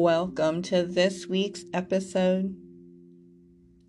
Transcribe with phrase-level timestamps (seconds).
[0.00, 2.54] Welcome to this week's episode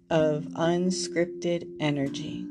[0.09, 2.47] of Unscripted Energy.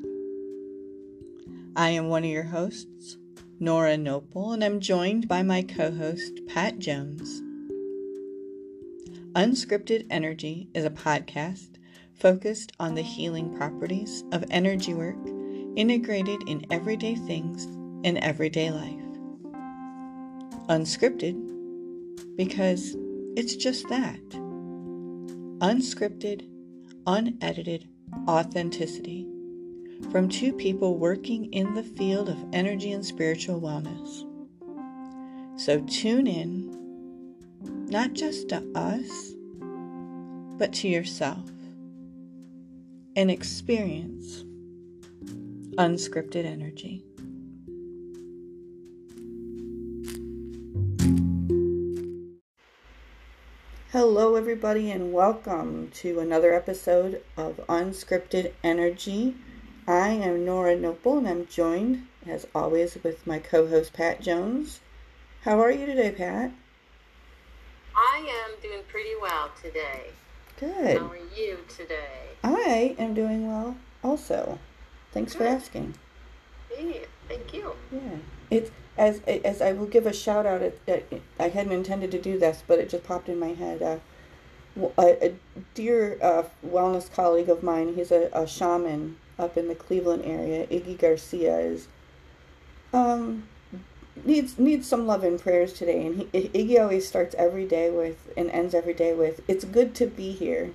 [1.74, 3.16] I am one of your hosts,
[3.59, 7.42] Nora Noble, and I'm joined by my co host, Pat Jones.
[9.32, 11.79] Unscripted Energy is a podcast
[12.14, 15.19] focused on the healing properties of energy work
[15.75, 17.64] integrated in everyday things
[18.06, 19.02] in everyday life.
[20.69, 21.56] Unscripted
[22.36, 22.95] because
[23.38, 24.19] it's just that
[25.60, 26.48] unscripted,
[27.06, 27.88] unedited
[28.27, 29.28] authenticity
[30.11, 34.24] from two people working in the field of energy and spiritual wellness.
[35.56, 37.37] So tune in,
[37.87, 39.34] not just to us,
[40.59, 41.48] but to yourself
[43.14, 44.42] and experience
[45.77, 47.05] unscripted energy.
[54.00, 59.34] Hello, everybody, and welcome to another episode of Unscripted Energy.
[59.88, 64.78] I am Nora Noble, and I'm joined, as always, with my co host Pat Jones.
[65.42, 66.52] How are you today, Pat?
[67.96, 70.10] I am doing pretty well today.
[70.60, 70.98] Good.
[70.98, 72.28] How are you today?
[72.44, 74.60] I am doing well also.
[75.10, 75.94] Thanks for asking.
[76.70, 77.72] Hey, thank you.
[77.91, 78.19] Yeah.
[78.48, 80.60] It's as as I will give a shout out.
[80.60, 81.04] At, at,
[81.38, 83.82] I hadn't intended to do this, but it just popped in my head.
[83.82, 83.98] Uh,
[84.98, 85.34] a, a
[85.74, 90.66] dear uh, wellness colleague of mine, he's a, a shaman up in the Cleveland area.
[90.66, 91.88] Iggy Garcia is
[92.92, 93.44] um
[94.24, 96.06] needs needs some love and prayers today.
[96.06, 99.94] And he, Iggy always starts every day with and ends every day with "It's good
[99.96, 100.72] to be here."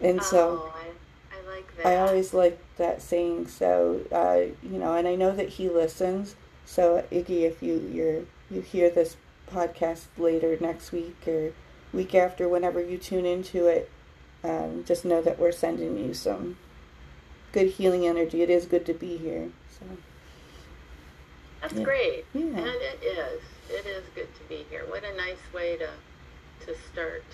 [0.00, 0.62] And so.
[0.64, 1.86] oh, I, I like that.
[1.86, 3.48] I always like that saying.
[3.48, 6.34] So, uh, you know, and I know that he listens.
[6.68, 9.16] So, Iggy, if you you're, you hear this
[9.50, 11.52] podcast later next week or
[11.94, 13.90] week after, whenever you tune into it,
[14.44, 16.58] um, just know that we're sending you some
[17.52, 18.42] good healing energy.
[18.42, 19.48] It is good to be here.
[19.80, 19.86] So,
[21.62, 21.82] That's Yeah.
[21.84, 22.24] great.
[22.34, 22.42] Yeah.
[22.44, 23.40] And it is.
[23.70, 24.84] It is good to be here.
[24.88, 25.88] What a nice way to
[26.66, 27.24] to start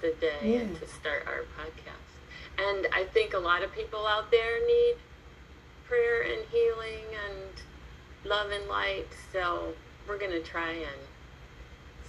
[0.00, 2.14] the day and to start our podcast.
[2.56, 4.94] And I think a lot of people out there need
[5.88, 7.50] prayer and healing and
[8.24, 9.06] love and light.
[9.32, 9.74] So
[10.08, 11.00] we're gonna try and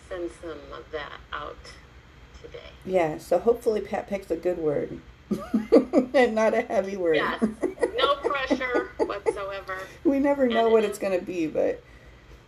[0.10, 1.58] send some of that out
[2.42, 2.60] today.
[2.86, 3.18] yeah.
[3.18, 5.00] So hopefully Pat picks a good word
[6.14, 7.18] and not a heavy word.
[7.18, 7.44] Yes.
[7.98, 9.78] No pressure whatsoever.
[10.06, 11.84] we never know And what it it's going to be, but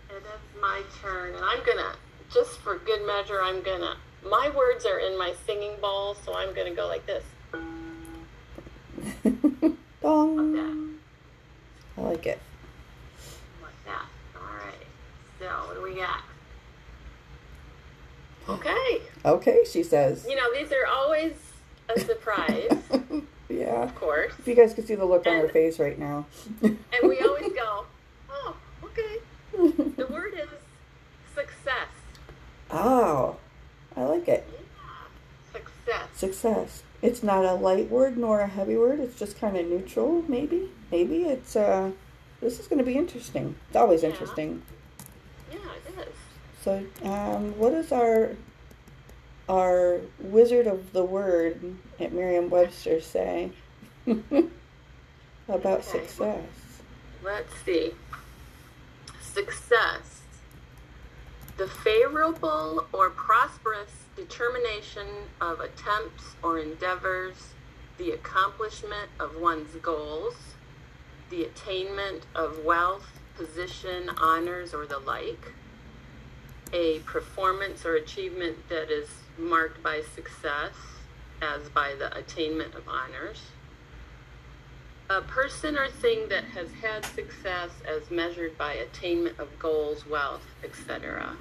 [0.10, 1.94] It is my turn, and I'm gonna,
[2.34, 3.98] just for good measure, I'm gonna.
[4.24, 7.24] My words are in my singing bowl, so I'm gonna go like this.
[10.02, 10.98] dong.
[11.98, 12.40] I like it.
[13.62, 14.06] Like that.
[14.36, 14.86] All right.
[15.40, 16.22] So what do we got?
[18.48, 19.02] Okay.
[19.26, 20.26] Okay, she says.
[20.28, 21.34] You know these are always
[21.96, 22.70] a surprise,
[23.50, 23.84] yeah.
[23.84, 26.26] of course, If you guys could see the look on her face right now.
[26.62, 27.86] and we always go,
[28.30, 29.18] oh, okay.
[29.98, 30.50] The word is
[31.34, 31.88] success.
[32.70, 33.38] oh,
[33.96, 34.48] I like it.
[34.54, 35.60] Yeah.
[35.60, 36.08] Success.
[36.14, 36.84] Success.
[37.02, 39.00] It's not a light word nor a heavy word.
[39.00, 40.70] It's just kind of neutral, maybe.
[40.92, 41.92] Maybe it's, uh,
[42.42, 43.56] this is going to be interesting.
[43.70, 44.10] It's always Yeah.
[44.10, 44.62] interesting.
[46.70, 46.86] Is.
[47.02, 48.36] So, um, what does our,
[49.48, 53.52] our wizard of the word at Merriam Webster say
[54.08, 55.82] about Okay.
[55.82, 56.44] success?
[57.24, 57.92] Let's see.
[59.22, 60.22] Success.
[61.58, 65.08] The favorable or prosperous determination
[65.42, 67.36] of attempts or endeavors,
[67.98, 70.36] the accomplishment of one's goals,
[71.30, 75.54] the attainment of wealth, position, honors, or the like,
[76.74, 80.74] a performance or achievement that is marked by success,
[81.42, 83.42] as by the attainment of honors
[85.10, 90.46] a person or thing that has had success as measured by attainment of goals, wealth,
[90.64, 91.36] etc.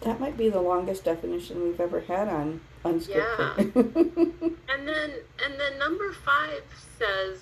[0.00, 3.74] That might be the longest definition we've ever had on unscripted.
[3.74, 4.50] Yeah.
[4.74, 5.12] And then
[5.42, 6.62] and then number 5
[6.98, 7.38] says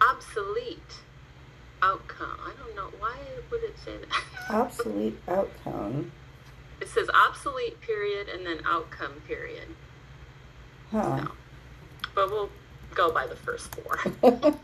[0.00, 1.00] obsolete
[1.82, 2.38] outcome.
[2.44, 3.16] I don't know why
[3.50, 4.50] would it say that.
[4.54, 6.12] Obsolete outcome.
[6.80, 9.68] It says obsolete period and then outcome period.
[10.90, 11.16] Huh.
[11.16, 11.30] No.
[12.12, 12.50] But we'll
[12.92, 13.98] go by the first four.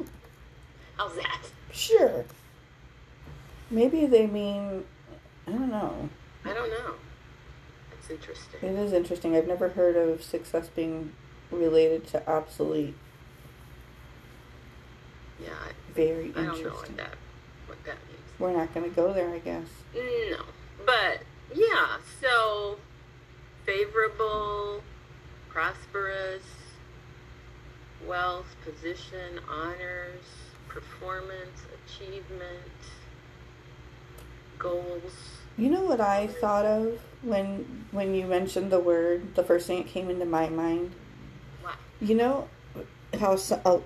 [0.97, 1.43] How's that?
[1.73, 2.25] Sure.
[3.71, 4.85] Maybe they mean,
[5.47, 6.09] I don't know.
[6.45, 6.95] I don't know.
[7.99, 8.61] It's interesting.
[8.63, 9.37] It is interesting.
[9.37, 11.13] I've never heard of success being
[11.53, 12.97] related to obsolete.
[15.41, 15.51] Yeah,
[15.99, 16.73] Very I, I don't know interesting.
[16.73, 17.15] what that
[17.67, 18.23] what that means.
[18.39, 19.67] We're not going to go there, I guess.
[19.97, 20.45] No,
[20.87, 21.23] but
[21.53, 22.79] yeah, so
[23.67, 24.85] favorable,
[25.49, 26.45] prosperous,
[28.07, 30.23] wealth, position, honors,
[30.69, 32.71] performance, achievement,
[34.57, 35.15] goals.
[35.57, 39.35] You know what I thought of when when you mentioned the word?
[39.35, 40.93] The first thing that came into my mind.
[41.61, 41.75] What?
[42.01, 42.49] You know
[43.19, 43.79] how so, uh,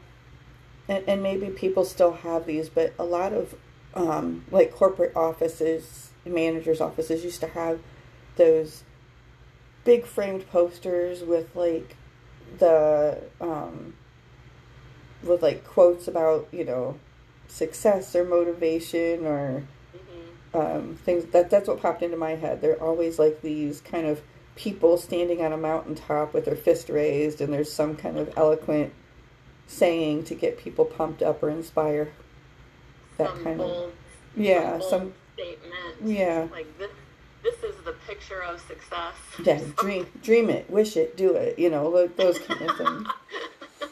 [0.88, 3.54] and, and maybe people still have these, but a lot of
[3.94, 7.80] um, like corporate offices, managers' offices used to have
[8.36, 8.82] those
[9.84, 11.96] big framed posters with like
[12.58, 13.94] the um,
[15.22, 16.98] with like quotes about you know
[17.48, 22.60] success or motivation or hmm um, things that that's what popped into my head.
[22.60, 24.20] They're always like these kind of
[24.54, 28.92] people standing on a mountaintop with their fist raised, and there's some kind of eloquent
[29.72, 32.12] saying to get people pumped up or inspire.
[33.18, 33.92] That some kind of bold,
[34.36, 35.74] yeah, bold some statement.
[36.04, 36.90] yeah, Like this,
[37.42, 39.14] this is the picture of success.
[39.44, 39.60] yeah.
[39.76, 41.58] Dream, dream it, wish it, do it.
[41.58, 43.08] You know, those kind of things.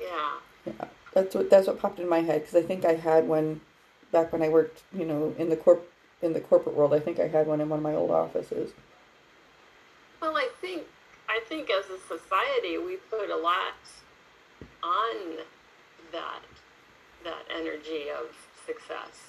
[0.00, 0.30] yeah.
[0.66, 0.72] Yeah,
[1.14, 3.60] that's what that's what popped in my head because I think I had one
[4.12, 5.88] back when I worked, you know, in the corp
[6.22, 6.92] in the corporate world.
[6.92, 8.72] I think I had one in one of my old offices.
[10.20, 10.82] Well, I think
[11.28, 13.74] I think as a society we put a lot
[14.82, 15.36] on
[16.12, 16.40] that
[17.24, 18.34] that energy of
[18.66, 19.28] success.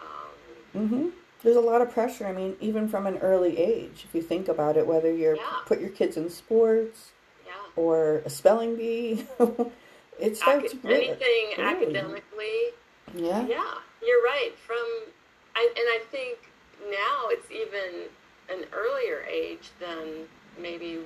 [0.00, 1.08] Um, hmm
[1.42, 2.26] There's a lot of pressure.
[2.26, 5.60] I mean, even from an early age, if you think about it, whether you're Yeah.
[5.66, 7.12] put your kids in sports
[7.46, 7.52] yeah.
[7.76, 9.26] or a spelling bee,
[10.20, 11.86] it starts really anything early.
[11.86, 12.58] academically.
[13.14, 13.46] Yeah.
[13.46, 14.52] Yeah, you're right.
[14.66, 14.84] From
[15.56, 16.38] I, and I think
[16.90, 18.08] now it's even
[18.50, 20.26] an earlier age than
[20.60, 20.98] maybe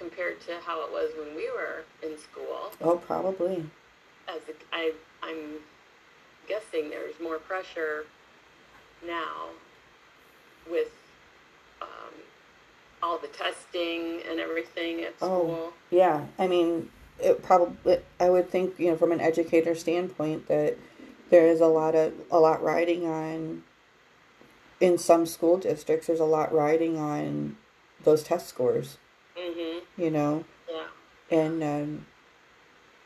[0.00, 2.72] compared to how it was when we were in school.
[2.80, 3.64] Oh, probably.
[4.26, 4.92] As a, I,
[5.22, 5.60] I'm
[6.48, 8.06] guessing there's more pressure
[9.06, 9.50] now
[10.68, 10.90] with
[11.82, 12.14] um,
[13.02, 15.28] all the testing and everything at school.
[15.30, 15.54] Oh.
[15.54, 15.72] school.
[15.90, 16.26] Yeah.
[16.38, 17.98] I mean, it probably.
[18.18, 20.78] I would think you know from an educator standpoint that
[21.28, 23.64] there is a lot of a lot riding on.
[24.80, 27.58] In some school districts, there's a lot riding on
[28.02, 28.96] those test scores.
[29.36, 30.86] Hmm You know, Yeah.
[31.30, 32.06] And, um,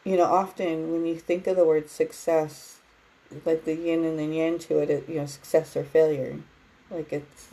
[0.04, 2.80] you know, often when you think of the word success,
[3.44, 6.38] like the yin and the yang to it, it you know, success or failure.
[6.90, 7.48] Like it's,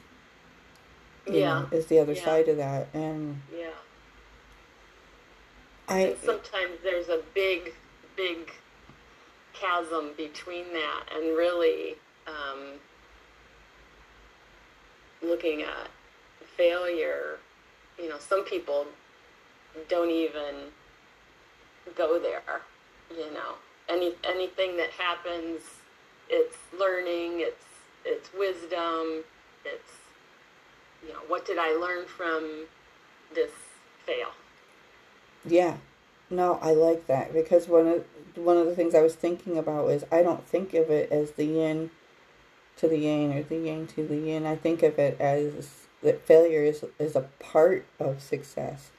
[1.25, 1.61] Yeah.
[1.61, 2.23] know, is the other Yeah.
[2.25, 2.87] side of that.
[2.93, 3.69] And Yeah.
[5.87, 7.73] I, And sometimes there's a big,
[8.15, 8.51] big
[9.53, 11.95] chasm between that and really
[12.27, 12.79] um,
[15.21, 15.89] looking at
[16.57, 17.37] failure.
[18.01, 18.85] You know, some people
[19.89, 20.55] don't even
[21.95, 22.61] go there.
[23.11, 23.55] You know,
[23.89, 25.61] any anything that happens,
[26.29, 27.65] it's learning, it's
[28.05, 29.23] it's wisdom,
[29.65, 29.91] it's
[31.05, 32.65] you know, what did I learn from
[33.35, 33.51] this
[34.05, 34.29] fail?
[35.45, 35.77] yeah,
[36.29, 38.05] no, I like that because one of,
[38.35, 41.31] one of the things I was thinking about is I don't think of it as
[41.31, 41.89] the yin
[42.77, 44.45] to the yang or the yang to the yin.
[44.45, 48.91] I think of it as that failure is, is a part of success.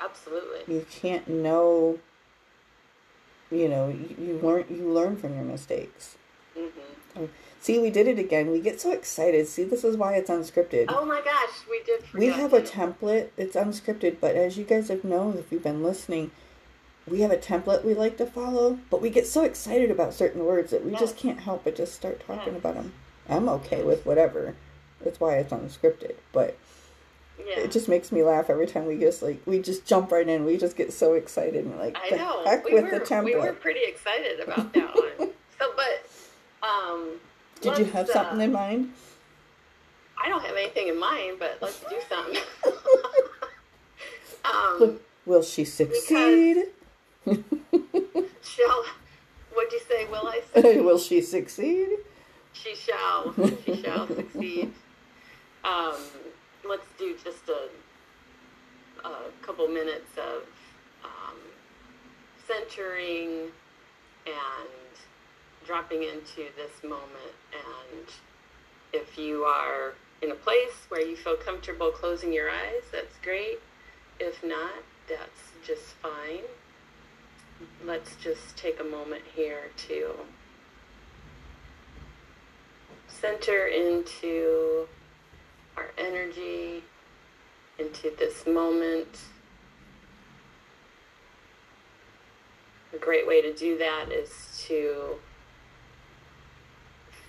[0.00, 0.74] Absolutely.
[0.74, 2.00] you can't know
[3.50, 6.16] you know you, you learn you learn from your mistakes.
[6.56, 7.26] Hmm
[7.60, 8.50] see we did it again.
[8.50, 9.46] We get so excited.
[9.48, 10.86] See this is why it's unscripted.
[10.88, 12.02] Oh my gosh, we did.
[12.12, 13.28] we have a template.
[13.36, 16.30] It's unscripted but as you guys have known if you've been listening
[17.06, 20.44] we have a template we like to follow but we get so excited about certain
[20.44, 22.60] words that we just can't help but just start talking Yes.
[22.60, 22.92] about them
[23.28, 24.54] i'm okay with whatever
[25.02, 26.56] that's why it's unscripted but
[27.38, 30.28] Yeah, it just makes me laugh every time we just like we just jump right
[30.28, 30.44] in.
[30.44, 32.44] We just get so excited and like I know.
[32.44, 33.24] heck we with were the template.
[33.24, 35.30] we were pretty excited about that one.
[35.58, 37.10] So, but um,
[37.60, 38.92] Did you have something uh, in mind?
[40.22, 42.42] I don't have anything in mind, but let's do something.
[44.44, 46.64] um, Look, Will she succeed?
[47.26, 48.84] shall
[49.52, 50.06] what'd you say?
[50.06, 50.40] Will I?
[50.54, 50.80] Succeed?
[50.84, 51.88] Will she succeed?
[52.52, 53.34] She shall.
[53.64, 54.72] She shall succeed.
[55.64, 55.96] Um,
[56.68, 57.68] let's do just a,
[59.06, 60.42] a couple minutes of
[61.04, 61.36] um,
[62.46, 63.50] centering
[64.26, 64.68] and
[65.66, 67.34] dropping into this moment.
[67.52, 68.06] And
[68.92, 73.58] if you are in a place where you feel comfortable closing your eyes, that's great.
[74.18, 74.72] If not,
[75.08, 76.44] that's just fine.
[77.84, 80.14] Let's just take a moment here to
[83.08, 84.86] center into
[85.78, 86.82] our energy,
[87.78, 89.20] into this moment.
[92.92, 94.30] A great way to do that is
[94.66, 95.16] to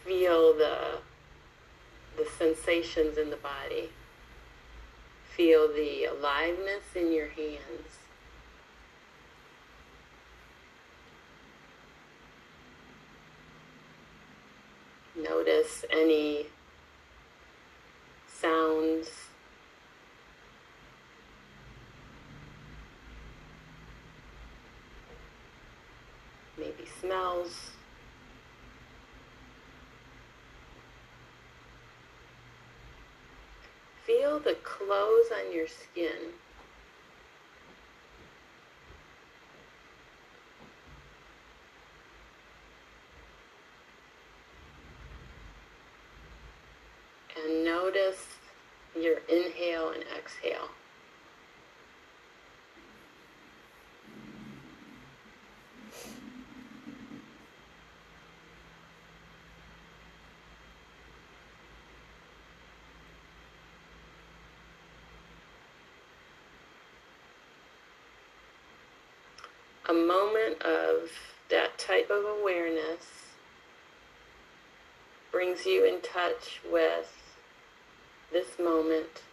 [0.06, 0.98] feel the
[2.18, 3.90] the sensations in the body.
[5.36, 8.00] Feel the aliveness in your hands.
[15.16, 16.48] Notice any
[18.42, 19.10] sounds
[26.60, 27.72] maybe smells.
[34.06, 36.34] Feel the clothes on your skin.
[47.46, 48.26] And notice
[49.00, 50.70] your inhale and exhale.
[69.90, 71.10] A moment of
[71.50, 73.04] that type of awareness
[75.32, 77.12] brings you in touch with
[78.32, 79.24] this moment,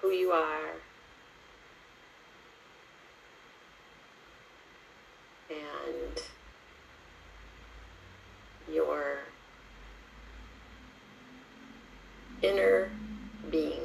[0.00, 0.76] who you are,
[5.50, 6.22] and
[8.72, 9.18] your
[12.42, 12.90] inner
[13.50, 13.80] being.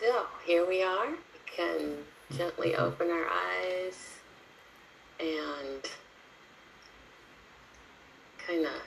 [0.00, 1.10] So here we are.
[1.10, 1.98] We can
[2.34, 2.82] gently mm-hmm.
[2.82, 4.14] open our eyes
[5.20, 5.86] and
[8.46, 8.80] kind of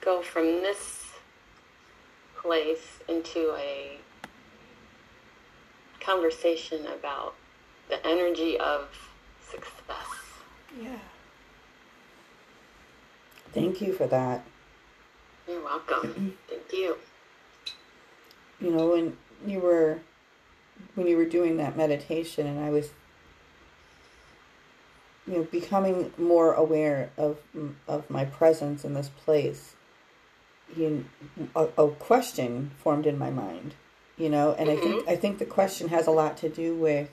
[0.00, 1.12] go from this
[2.40, 3.98] place into a
[6.00, 7.34] conversation about
[7.90, 8.88] the energy of
[9.46, 10.08] success.
[10.80, 10.96] Yeah.
[13.52, 14.42] Thank you for that.
[15.46, 16.38] You're welcome.
[16.48, 16.96] Thank you.
[18.58, 19.98] You know, when you were
[20.94, 22.90] when you were doing that meditation and I was
[25.26, 27.38] you know becoming more aware of
[27.88, 29.74] of my presence in this place
[30.76, 31.04] you
[31.54, 33.74] a, a question formed in my mind
[34.16, 34.52] you know?
[34.52, 35.10] And i think mm-hmm.
[35.10, 37.10] i think the question has a lot to do with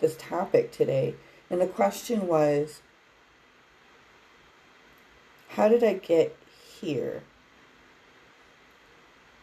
[0.00, 1.14] this topic today.
[1.50, 2.80] And the question was
[5.50, 6.36] how did i get
[6.80, 7.22] here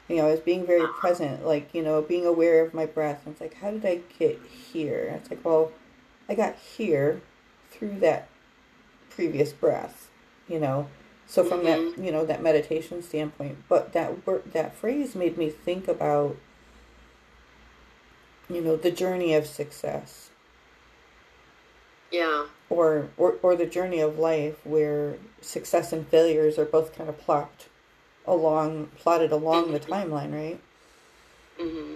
[0.08, 3.22] you know, I was being very present, like, you know, being aware of my breath.
[3.26, 5.14] And it's like, how did I get here?
[5.16, 5.72] It's like, well,
[6.30, 7.22] I got here
[7.72, 8.30] through that
[9.10, 10.10] previous breath,
[10.48, 10.88] you know.
[11.26, 12.04] So from that, mm-hmm.
[12.06, 16.38] you know, that meditation standpoint, but that word, that phrase made me think about,
[18.50, 20.30] you know, the journey of success.
[22.12, 22.46] Yeah.
[22.70, 27.18] Or, or, or the journey of life where success and failures are both kind of
[27.18, 27.68] plopped
[28.28, 30.60] along plotted along the timeline, right?
[31.58, 31.94] hmm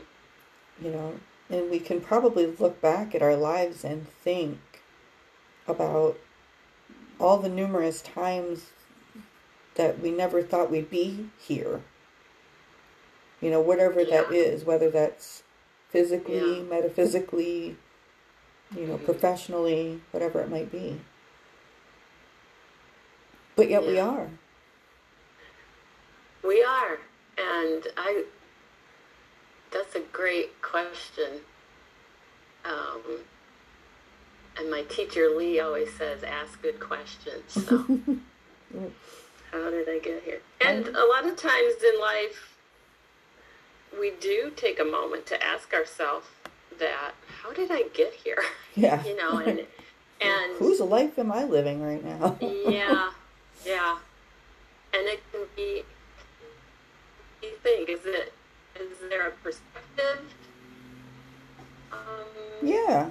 [0.82, 1.20] You know,
[1.50, 4.60] and we can probably look back at our lives and think
[5.68, 6.18] about
[7.20, 8.72] all the numerous times
[9.76, 11.82] that we never thought we'd be here.
[13.40, 14.38] You know, whatever that Yeah.
[14.38, 15.44] is, whether that's
[15.90, 16.64] physically, Yeah.
[16.64, 17.76] metaphysically,
[18.76, 19.06] you know, Mhm.
[19.06, 21.00] professionally, whatever it might be.
[23.56, 24.30] But yet we are.
[26.44, 26.98] We are.
[27.38, 28.24] And I,
[29.72, 31.42] that's a great question.
[32.66, 33.20] Um,
[34.58, 37.44] and my teacher Lee always says, ask good questions.
[37.54, 37.78] So,
[39.52, 40.42] how did I get here?
[40.60, 42.58] And a lot of times in life,
[44.00, 46.28] we do take a moment to ask ourselves
[46.80, 48.44] that, how did I get here?
[48.74, 49.04] Yeah.
[49.04, 49.60] You know, and,
[50.22, 52.38] and Whose life am I living right now?
[52.40, 53.12] yeah,
[53.66, 53.98] yeah.
[54.94, 55.84] And it can be,
[57.42, 58.34] you think, is it,
[58.80, 60.34] is there a perspective
[61.92, 61.98] um,
[62.62, 63.10] yeah.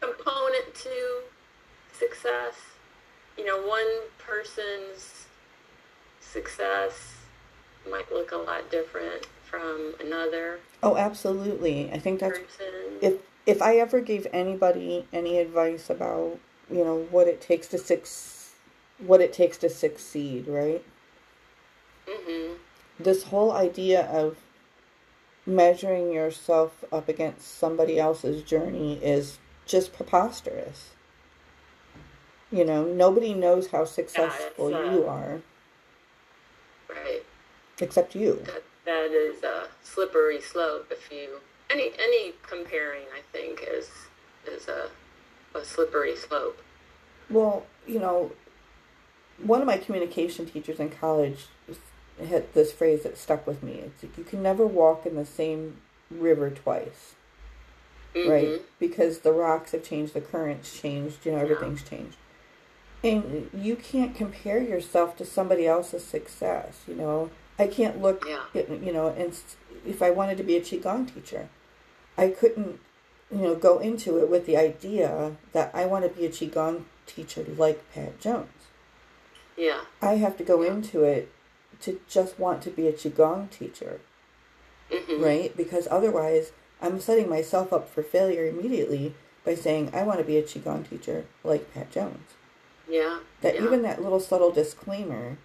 [0.00, 1.20] component to
[1.92, 2.54] success?
[3.36, 3.86] You know, one
[4.18, 5.26] person's
[6.20, 7.16] success
[7.90, 11.90] might look a lot different from another Oh, absolutely.
[11.92, 12.98] I think that's person.
[13.00, 13.14] if
[13.46, 16.38] if I ever gave anybody any advice about
[16.70, 18.06] you know what it takes to suc
[19.06, 20.84] what it takes to succeed, right?
[22.08, 22.54] hmm
[22.98, 24.36] This whole idea of
[25.46, 30.90] measuring yourself up against somebody else's journey is just preposterous.
[32.50, 35.40] You know, nobody knows how successful uh, you are
[36.88, 37.22] Right.
[37.80, 38.42] except you.
[38.44, 40.88] That, that is a slippery slope.
[40.90, 43.88] If you any any comparing, I think is
[44.46, 44.90] is a
[45.54, 46.60] a slippery slope.
[47.30, 48.32] Well, you know,
[49.42, 51.46] one of my communication teachers in college
[52.26, 53.74] had this phrase that stuck with me.
[53.74, 55.78] It's like you can never walk in the same
[56.10, 57.14] river twice.
[58.14, 58.30] Mm-hmm.
[58.30, 58.62] Right?
[58.78, 62.16] Because the rocks have changed, the currents changed, you know, everything's changed.
[63.02, 67.30] And you can't compare yourself to somebody else's success, you know.
[67.58, 68.44] I can't look, yeah.
[68.54, 69.38] you know, and
[69.86, 71.48] if I wanted to be a Qigong teacher,
[72.16, 72.80] I couldn't,
[73.30, 76.84] you know, go into it with the idea that I want to be a Qigong
[77.06, 78.48] teacher like Pat Jones.
[79.56, 79.82] Yeah.
[80.00, 80.72] I have to go yeah.
[80.72, 81.30] into it
[81.82, 84.00] to just want to be a Qigong teacher.
[84.90, 85.22] Mm-hmm.
[85.22, 85.56] Right?
[85.56, 90.36] Because otherwise, I'm setting myself up for failure immediately by saying, I want to be
[90.36, 92.34] a Qigong teacher like Pat Jones.
[92.88, 93.20] Yeah.
[93.40, 93.64] That yeah.
[93.64, 95.38] even that little subtle disclaimer,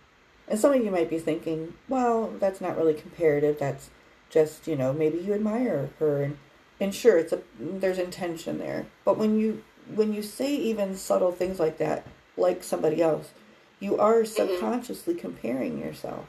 [0.47, 3.59] and some of you might be thinking, well, that's not really comparative.
[3.59, 3.89] That's
[4.29, 6.23] just, you know, maybe you admire her.
[6.23, 6.37] And,
[6.79, 8.85] and sure, it's a, there's intention there.
[9.05, 9.63] But when you,
[9.93, 13.31] when you say even subtle things like that, like somebody else,
[13.79, 14.25] you are mm-hmm.
[14.25, 15.21] subconsciously mm-hmm.
[15.21, 16.25] comparing yourself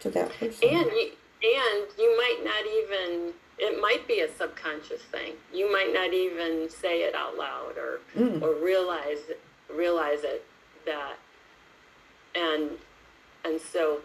[0.00, 0.68] to that person.
[0.68, 1.10] And you,
[1.42, 5.32] and you might not even it might be a subconscious thing.
[5.52, 8.42] You might not even say it out loud or mm.
[8.42, 9.18] or realize
[9.74, 10.44] realize it
[10.84, 11.16] that
[12.34, 12.70] and
[13.44, 14.00] and so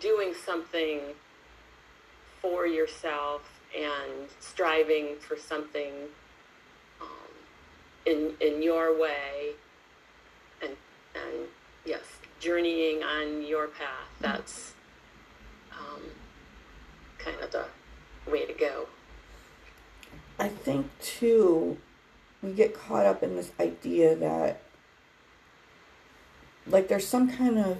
[0.00, 1.00] doing something
[2.40, 3.42] for yourself
[3.76, 5.92] and striving for something
[7.00, 7.06] um,
[8.06, 9.52] in in your way
[10.62, 10.72] and
[11.14, 11.48] and
[11.88, 12.02] yes,
[12.38, 14.08] journeying on your path.
[14.20, 14.74] That's
[15.72, 16.02] um,
[17.18, 17.64] kind of the
[18.30, 18.86] way to go.
[20.38, 21.78] I think, too,
[22.42, 24.60] we get caught up in this idea that,
[26.66, 27.78] like, there's some kind of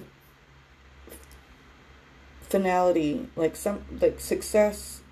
[2.49, 5.03] finality, like some like success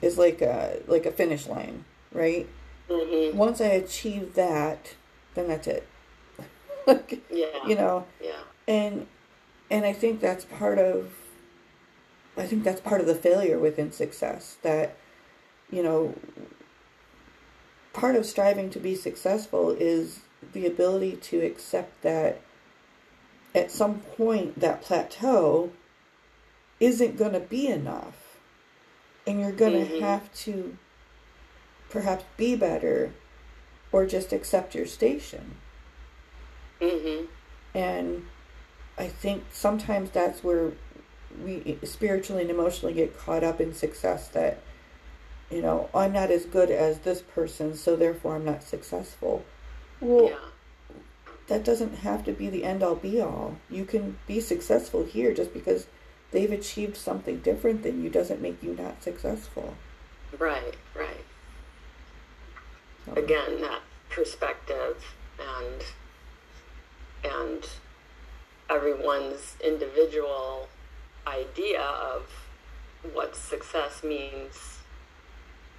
[0.00, 2.48] is like a like a finish line, right?
[2.88, 3.36] Mm-hmm.
[3.36, 4.94] Once I achieve that,
[5.34, 5.88] then that's it.
[6.94, 7.66] like, yeah.
[7.66, 8.06] You know.
[8.22, 8.32] Yeah.
[8.68, 9.06] And
[9.70, 11.12] and I think that's part of
[12.36, 14.96] I think that's part of the failure within success that
[15.70, 16.14] you know
[17.92, 20.20] part of striving to be successful is
[20.52, 22.40] the ability to accept that
[23.54, 25.72] at some point that plateau
[26.78, 28.38] isn't going to be enough
[29.26, 30.04] and you're going to mm-hmm.
[30.04, 30.76] have to
[31.88, 33.12] perhaps be better
[33.90, 35.56] or just accept your station
[36.80, 37.26] Mm-hmm.
[37.74, 38.26] And
[38.98, 40.72] I think sometimes that's where
[41.44, 44.58] we spiritually and emotionally get caught up in success that,
[45.50, 49.44] you know, I'm not as good as this person, so therefore I'm not successful.
[50.00, 50.96] Well, yeah.
[51.48, 53.56] that doesn't have to be the end all be all.
[53.68, 55.86] You can be successful here just because
[56.30, 59.74] they've achieved something different than you doesn't make you not successful.
[60.38, 61.24] Right, right.
[63.04, 63.12] So.
[63.12, 65.04] Again, that perspective
[65.38, 65.84] and
[67.26, 67.66] and
[68.68, 70.68] everyone's individual
[71.26, 72.28] idea of
[73.12, 74.78] what success means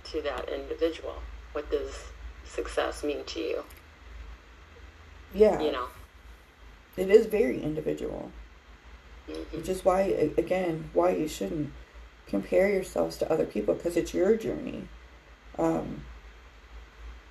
[0.06, 1.16] to that individual.
[1.54, 2.06] What does
[2.46, 3.64] success mean to you?
[5.34, 5.60] Yeah.
[5.60, 5.88] You know,
[6.96, 8.32] it is very individual.
[9.30, 9.58] Mm-hmm.
[9.58, 10.02] Which is why,
[10.38, 11.72] again, why you shouldn't
[12.28, 14.88] compare yourselves to other people because it's your journey.
[15.58, 16.04] Um,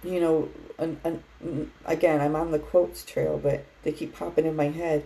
[0.03, 4.57] you know, an, an, again, I'm on the quotes trail, but they keep popping in
[4.57, 5.05] my head.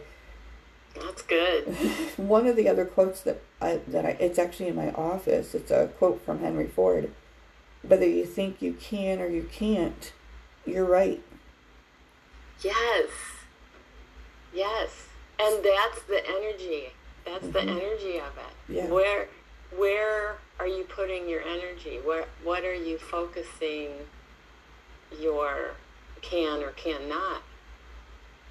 [0.95, 1.65] That's good.
[2.17, 5.55] One of the other quotes that I that I it's actually in my office.
[5.55, 7.13] It's a quote from Henry Ford.
[7.83, 10.13] Whether you think you can or you can't,
[10.67, 11.23] you're right.
[12.63, 13.09] Yes.
[14.53, 15.07] Yes.
[15.41, 16.89] And that's the energy.
[17.25, 17.53] That's mm-hmm.
[17.53, 18.55] the energy of it.
[18.69, 18.87] Yeah.
[18.89, 19.29] Where
[19.77, 22.01] where are you putting your energy?
[22.05, 23.91] Where what are you focusing
[25.19, 25.73] your
[26.23, 27.43] can or cannot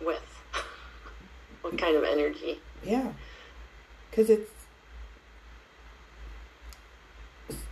[0.02, 0.42] with?
[1.62, 2.60] what kind of energy?
[2.84, 3.14] Yeah.
[4.10, 4.52] Because it's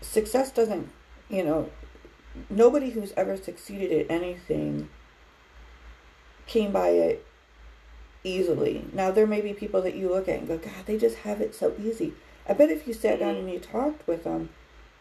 [0.02, 0.90] success doesn't,
[1.30, 1.70] you know,
[2.50, 4.90] nobody who's ever succeeded at anything
[6.46, 7.26] came by it
[8.24, 8.86] easily.
[8.94, 11.42] Now, there may be people that you look at and go, God, they just have
[11.42, 12.14] it so easy.
[12.48, 13.46] I bet if you sat down mm-hmm.
[13.46, 14.50] and you talked with them,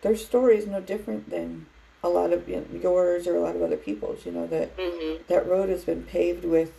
[0.02, 1.66] their story is no different than
[2.02, 4.24] a lot of you know, yours or a lot of other people's.
[4.26, 5.22] You know that mm-hmm.
[5.28, 6.72] that road has been paved with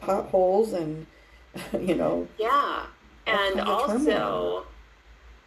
[0.00, 1.06] potholes and
[1.72, 2.28] you know.
[2.38, 2.86] Yeah,
[3.26, 4.64] and also,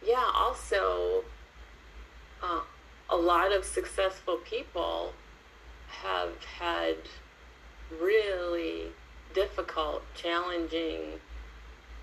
[0.06, 1.24] yeah, also,
[2.42, 2.60] uh,
[3.10, 5.12] a lot of successful people
[6.02, 6.96] have had
[8.00, 8.84] really
[9.34, 11.20] difficult, challenging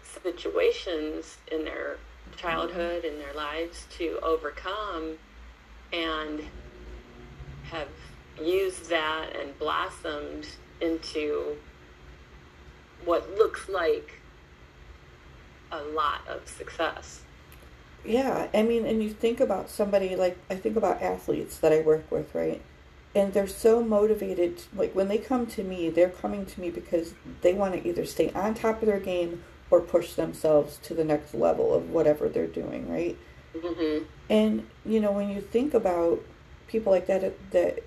[0.03, 1.97] situations in their
[2.37, 5.17] childhood and their lives to overcome
[5.93, 6.41] and
[7.71, 7.87] have
[8.39, 10.47] used that and blossomed
[10.79, 11.55] into
[13.05, 14.21] what looks like
[15.71, 17.21] a lot of success.
[18.03, 21.81] Yeah, I mean, and you think about somebody like I think about athletes that I
[21.81, 22.61] work with, right?
[23.13, 24.63] And they're so motivated.
[24.73, 28.05] Like when they come to me, they're coming to me because they want to either
[28.05, 32.27] stay on top of their game or push themselves to the next level of whatever
[32.27, 33.17] they're doing, right?
[33.55, 34.05] Mm-hmm.
[34.29, 36.23] And you know, when you think about
[36.71, 37.79] people like that, that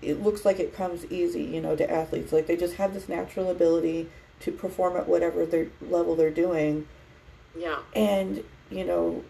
[0.00, 2.32] it looks like it comes easy, you know, to athletes.
[2.32, 4.08] Like they just have this natural ability
[4.40, 6.86] to perform at whatever their level they're doing.
[7.56, 7.78] Yeah.
[7.94, 9.24] And you know,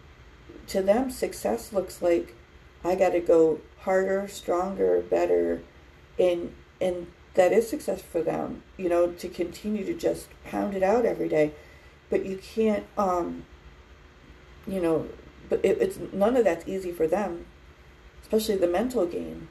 [0.67, 2.35] to them, success looks like
[2.83, 5.61] I got to go harder, stronger, better,
[6.17, 8.63] and and that is success for them.
[8.77, 11.51] You know, to continue to just pound it out every day,
[12.09, 12.85] but you can't.
[12.97, 13.45] um
[14.65, 15.07] You know,
[15.49, 17.45] but it, it's none of that's easy for them,
[18.23, 19.49] especially the mental game.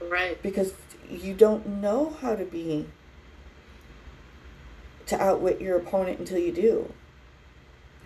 [0.00, 0.42] Right.
[0.42, 0.72] Because
[1.08, 2.86] you don't know how to be
[5.06, 6.92] to outwit your opponent until you do.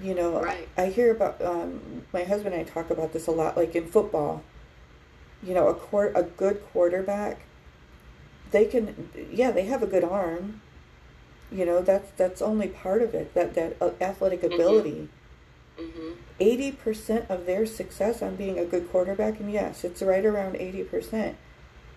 [0.03, 0.69] You know, right.
[0.77, 3.77] I, I hear about um, my husband and I talk about this a lot, like
[3.77, 4.43] in football.
[5.43, 7.43] You know, a court, a good quarterback,
[8.51, 10.63] they can, yeah, they have a good arm.
[11.53, 13.35] You know, that's that's only part of it.
[13.35, 14.91] That that uh, athletic ability.
[14.91, 15.24] Mm-hmm.
[15.79, 16.77] 80 mm-hmm.
[16.83, 20.85] percent of their success on being a good quarterback, and yes, it's right around eighty
[20.85, 21.37] percent.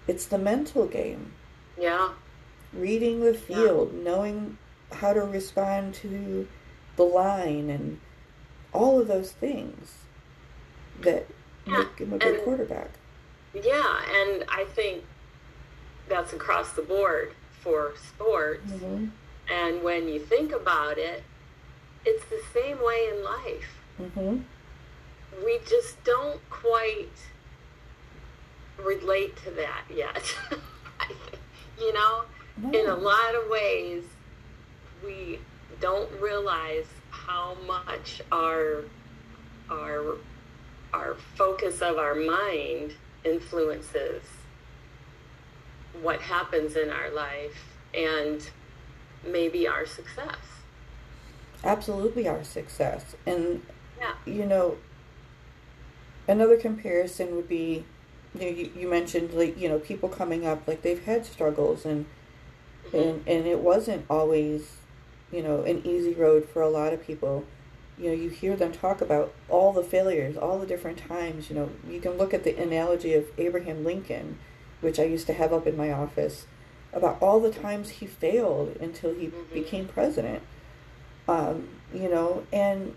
[0.08, 1.34] It's the mental game.
[1.80, 2.10] Yeah.
[2.74, 4.04] Reading the field, yeah.
[4.04, 4.58] knowing
[4.92, 6.48] how to respond to
[6.96, 8.00] the line and
[8.74, 9.94] all of those things
[11.02, 11.28] that
[11.66, 11.80] yeah.
[11.80, 12.92] make him a good and, quarterback.
[13.54, 15.04] Yeah, and I think
[16.08, 18.72] that's across the board for sports.
[18.72, 19.08] Mm-hmm.
[19.50, 21.24] And when you think about it,
[22.08, 23.70] it's the same way in life.
[24.02, 24.38] Mm-hmm.
[25.44, 27.18] We just don't quite
[28.82, 30.36] relate to that yet.
[31.80, 32.24] you know,
[32.56, 32.80] no.
[32.80, 34.04] in a lot of ways,
[35.04, 35.40] we
[35.82, 38.86] don't realize how much our
[39.70, 40.16] our
[40.94, 42.94] our focus of our mind
[43.26, 44.24] influences
[46.02, 48.50] what happens in our life and
[49.26, 50.57] maybe our success.
[51.64, 53.16] Absolutely our success.
[53.26, 53.64] And
[54.00, 54.14] yeah.
[54.26, 54.78] you know
[56.28, 57.86] another comparison would be
[58.36, 61.86] you, know, you, you mentioned like you know people coming up like they've had struggles
[61.86, 62.06] and
[62.88, 62.98] mm-hmm.
[62.98, 64.78] and and it wasn't always
[65.32, 67.46] you know, an easy road for a lot of people.
[67.98, 71.50] You know, you hear them talk about all the failures, all the different times.
[71.50, 74.38] You know, you can look at the analogy of Abraham Lincoln,
[74.82, 76.46] which I used to have up in my office,
[76.94, 79.54] about all the times he failed until he mm-hmm.
[79.54, 80.44] became president.
[81.28, 82.96] Um, you know, and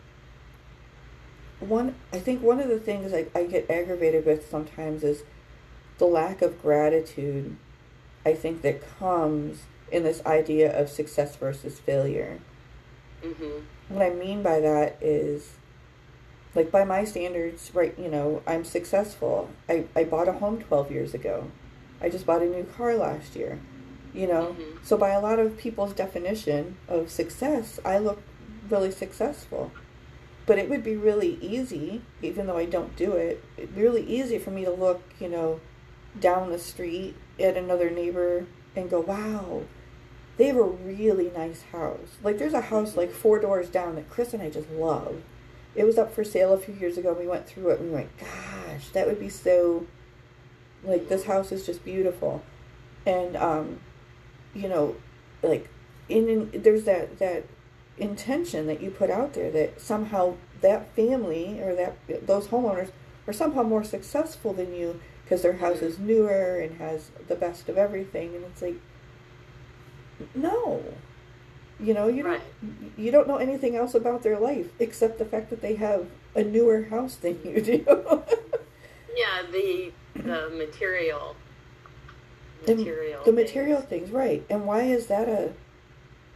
[1.61, 5.23] one, I think one of the things I, I get aggravated with sometimes is
[5.99, 7.57] the lack of gratitude.
[8.25, 12.41] I think that comes in this idea of success versus failure.
[13.23, 13.95] Mm-hmm.
[13.95, 15.55] What I mean by that is,
[16.55, 19.51] like, by my standards, right, you know, I'm successful.
[19.69, 21.51] I, I bought a home 12 years ago.
[22.01, 23.61] I just bought a new car last year.
[24.13, 24.79] You know, mm-hmm.
[24.83, 28.23] so by a lot of people's definition of success, I look
[28.69, 29.71] really successful.
[30.47, 33.45] But it would be really easy, even though I don't do it,
[33.75, 35.61] really easy for me to look, you know,
[36.19, 39.63] down the street at another neighbor and go, wow,
[40.37, 42.17] they have a really nice house.
[42.23, 45.23] Like there's a house like four doors down that Chris and I just love.
[45.75, 47.13] It was up for sale a few years ago.
[47.13, 49.87] We went through it and we went, gosh, that would be so
[50.83, 52.43] like this house is just beautiful.
[53.07, 53.81] And um,
[54.55, 54.97] you know,
[55.43, 55.69] like
[56.09, 57.45] in, in there's that that
[57.99, 62.91] intention that you put out there that somehow that family or that those homeowners
[63.27, 67.69] are somehow more successful than you because their house is newer and has the best
[67.69, 68.77] of everything and it's like
[70.35, 70.83] no.
[71.79, 72.41] You know, you right.
[72.61, 76.09] don't you don't know anything else about their life except the fact that they have
[76.35, 77.85] a newer house than you do.
[79.17, 81.37] yeah, the the material
[82.67, 84.45] material the, the material things, right.
[84.51, 85.53] And why is that a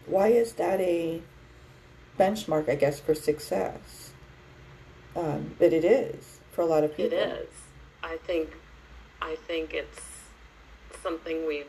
[0.07, 1.23] why is that a
[2.19, 4.13] benchmark, I guess, for success?
[5.17, 7.19] Um, but it is for a lot of people.
[7.19, 7.49] It is.
[8.03, 8.51] I think
[9.23, 10.03] I think it's
[11.03, 11.67] something we've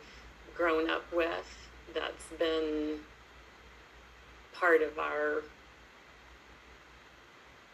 [0.56, 3.00] grown up with that's been
[4.54, 5.44] part of our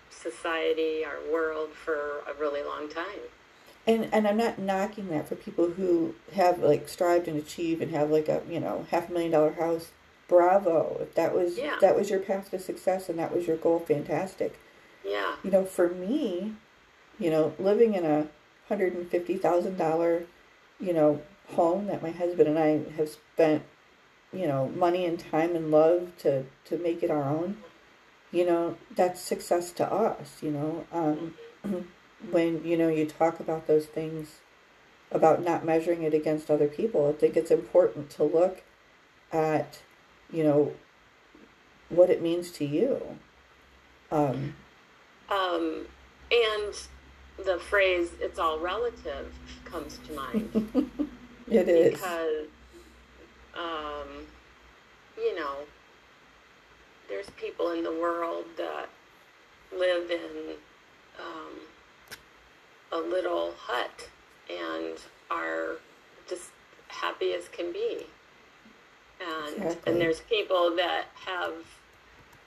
[0.10, 3.22] society, our world for a really long time.
[3.88, 7.92] And and I'm not knocking that for people who have like strived and achieved and
[7.92, 9.92] have like a you know half a million dollar house.
[10.28, 10.98] Bravo!
[11.02, 11.78] If that was yeah.
[11.82, 14.58] that was your path to success and that was your goal, fantastic.
[15.04, 15.36] Yeah.
[15.44, 16.54] You know, for me,
[17.20, 18.28] you know, living in a
[18.68, 20.24] hundred and fifty thousand dollar,
[20.80, 23.64] you know, home that my husband and I have spent,
[24.32, 27.58] you know, money and time and love to to make it our own.
[28.32, 30.42] You know, that's success to us.
[30.42, 31.34] You know, um,
[32.30, 34.40] when you know you talk about those things
[35.12, 38.64] about not measuring it against other people, I think it's important to look
[39.32, 39.80] at,
[40.32, 40.74] you know,
[41.90, 43.18] what it means to you.
[44.12, 44.56] Um,
[45.30, 45.86] Um,
[46.32, 46.74] and
[47.46, 49.34] the phrase "it's all relative"
[49.66, 51.00] comes to mind
[51.50, 51.94] it is.
[51.94, 52.48] because,
[53.56, 54.28] um,
[55.18, 55.56] you know,
[57.10, 58.88] there's people in the world that
[59.78, 60.56] live in
[61.20, 61.60] um,
[62.92, 64.10] a little hut
[64.50, 64.98] and
[65.30, 65.78] are
[66.28, 66.52] just
[66.88, 68.06] happy as can be.
[69.22, 69.92] And Exactly.
[69.92, 71.54] and there's people that have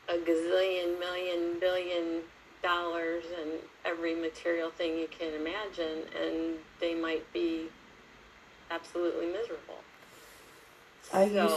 [0.09, 2.23] a gazillion, million, billion
[2.63, 3.53] dollars and
[3.85, 7.69] every material thing you can imagine, and they might be
[8.71, 9.79] absolutely miserable.
[11.13, 11.55] I used-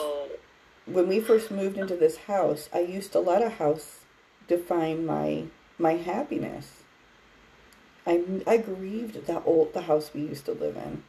[0.86, 4.00] when we first moved into this house, I used to let a house
[4.47, 5.45] define my
[5.80, 6.84] my happiness.
[8.08, 11.04] I I grieved the old the house we used to live in,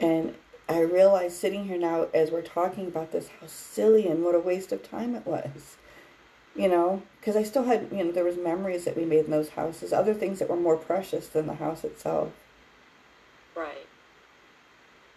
[0.00, 0.34] and
[0.68, 4.40] I realized sitting here now as we're talking about this how silly and what a
[4.40, 5.76] waste of time it was.
[6.56, 9.30] You know, because I still had you know there was memories that we made in
[9.30, 12.32] those houses, other things that were more precious than the house itself.
[13.54, 13.86] right.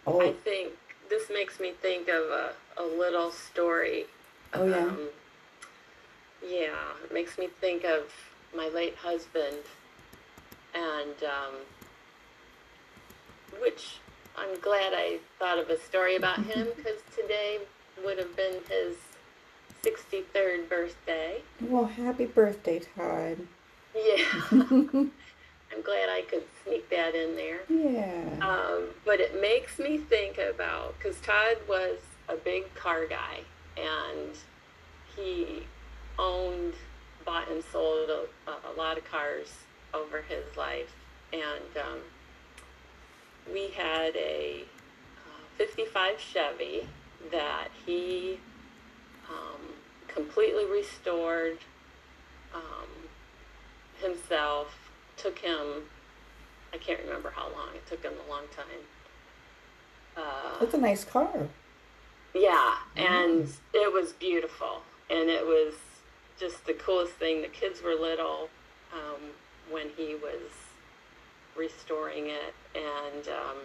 [0.06, 0.72] Oh, I think
[1.08, 4.06] this makes me think of a, a little story.
[4.54, 4.86] Oh, yeah?
[4.86, 5.08] Um,
[6.46, 8.12] yeah, it makes me think of
[8.54, 9.58] my late husband,
[10.74, 11.54] and um,
[13.60, 13.98] which
[14.36, 17.58] I'm glad I thought of a story about him because today
[18.04, 18.96] would have been his
[19.84, 21.42] 63rd birthday.
[21.60, 23.38] well, happy birthday, Todd.
[23.94, 27.60] Yeah, I'm glad I could sneak that in there.
[27.68, 28.38] Yeah.
[28.40, 33.40] Um, but it makes me think about because Todd was a big car guy
[33.76, 34.36] and
[35.16, 35.64] he
[36.18, 36.74] owned,
[37.24, 39.48] bought, and sold a, a lot of cars
[39.94, 40.94] over his life.
[41.32, 41.98] And um,
[43.52, 44.64] we had a
[45.16, 46.88] uh, 55 Chevy
[47.30, 48.38] that he
[49.28, 49.60] um,
[50.08, 51.58] completely restored
[52.54, 52.88] um,
[54.00, 54.74] himself.
[55.16, 55.84] Took him
[56.72, 57.68] I can't remember how long.
[57.74, 58.64] It took him a long time.
[60.16, 61.48] Uh, That's a nice car.
[62.34, 65.74] yeah, and it was beautiful, and it was
[66.38, 67.42] just the coolest thing.
[67.42, 68.48] The kids were little
[68.92, 69.20] um,
[69.72, 70.50] when he was
[71.56, 73.56] restoring it, and um,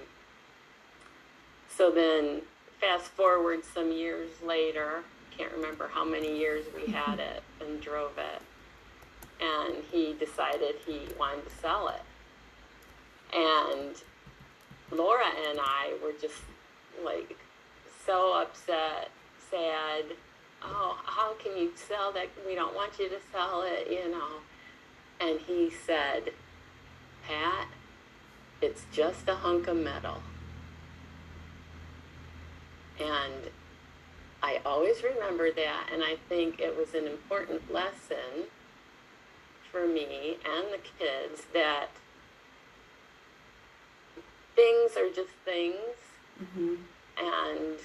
[1.69, 2.41] so then
[2.79, 5.03] fast forward some years later.
[5.37, 8.41] Can't remember how many years we had it and drove it,
[9.41, 12.01] and he decided he wanted to sell it.
[13.35, 13.95] And
[14.91, 16.41] Laura and I were just
[17.03, 17.37] like
[18.05, 19.09] so upset,
[19.51, 20.05] sad.
[20.63, 22.29] Oh, how can you sell that?
[22.47, 24.27] We don't want you to sell it, you know.
[25.19, 26.31] And he said,
[27.27, 27.67] Pat,
[28.61, 30.21] it's just a hunk of metal.
[32.99, 33.51] And
[34.41, 38.47] I always remember that, and I think it was an important lesson
[39.71, 41.89] for me and the kids that
[44.55, 45.75] things are just things
[46.53, 46.75] hmm
[47.19, 47.79] and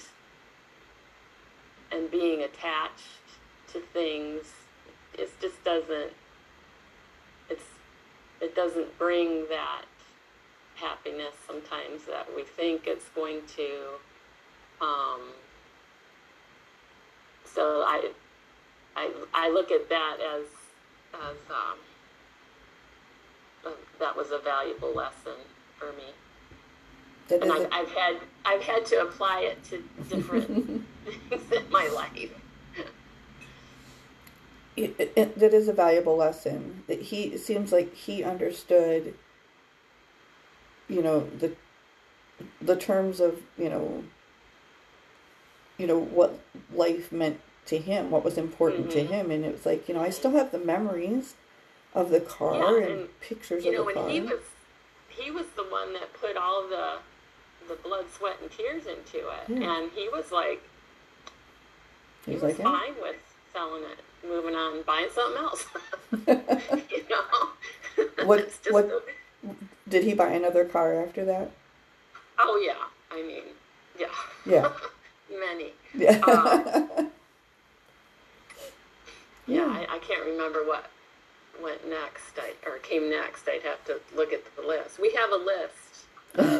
[1.91, 3.25] and being attached
[3.71, 4.45] to things
[5.17, 6.11] it just doesn't
[8.43, 9.85] it doesn't bring that
[10.75, 13.69] happiness sometimes that we think it's going to
[14.81, 15.21] um,
[17.45, 18.11] so I,
[18.95, 20.45] I I look at that as
[21.13, 21.77] as um,
[23.65, 25.37] uh, that was a valuable lesson
[25.77, 26.09] for me
[27.29, 30.47] That and a- I've had I've had to apply it to different
[31.29, 32.31] things in my life.
[34.75, 36.83] It, it- it- that is a valuable lesson.
[36.87, 39.13] That he it seems like he understood.
[40.89, 41.53] You know the
[42.61, 44.03] the terms of you know.
[45.77, 46.39] You know what
[46.73, 49.07] life meant to him, what was important to Mhm.
[49.07, 51.33] him, and it was like you know I still have the memories
[51.95, 54.09] of the car Yeah, and, and, pictures You know, of the when car.
[54.09, 54.39] he was
[55.09, 56.97] he was the one that put all the
[57.67, 59.77] the blood, sweat, and tears into it, Yeah.
[59.79, 60.61] and he was like
[62.25, 62.79] he he was was like, yeah.
[62.79, 63.15] fine with
[63.53, 65.65] selling it, moving on, buying something else.
[66.91, 67.49] you know,
[68.25, 69.49] What- what- a-
[69.89, 71.51] Did he buy another car after that?
[72.39, 73.43] oh yeah, I mean,
[73.99, 74.07] yeah,
[74.45, 74.71] Yeah.
[75.39, 75.71] many.
[75.93, 76.19] Yeah.
[76.27, 77.11] Um,
[79.45, 79.85] Yeah, yeah.
[79.89, 80.89] I, I can't remember what
[81.61, 84.99] went next, I, or came next, I'd have to look at the list.
[84.99, 86.05] We have a list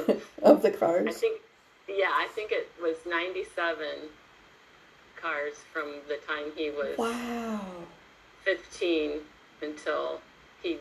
[0.09, 1.07] of, of the cars.
[1.07, 1.41] I think,
[1.87, 3.85] yeah, I think it was 97
[5.23, 7.61] cars from the time he was wow.
[8.43, 9.11] 15
[9.61, 10.19] until
[10.61, 10.77] he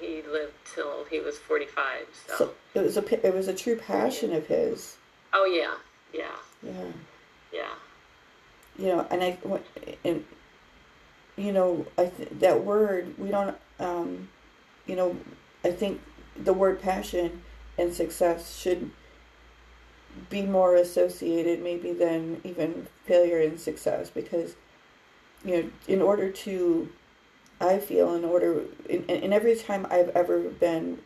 [0.00, 2.06] he lived till he was 45.
[2.26, 4.96] So, So it was a it was a true passion of his.
[5.32, 5.74] oh yeah,
[6.12, 6.84] yeah, Yeah.
[7.52, 7.74] yeah,
[8.78, 9.38] you know and i
[10.04, 10.24] and
[11.36, 14.28] you know i th- that word we don't um
[14.86, 15.16] you know
[15.64, 16.00] i think
[16.36, 17.42] the word passion
[17.78, 18.90] and success should
[20.30, 24.54] be more associated maybe than even failure and success because
[25.44, 26.90] you know in order to
[27.60, 30.98] i feel in order in, in every time i've ever been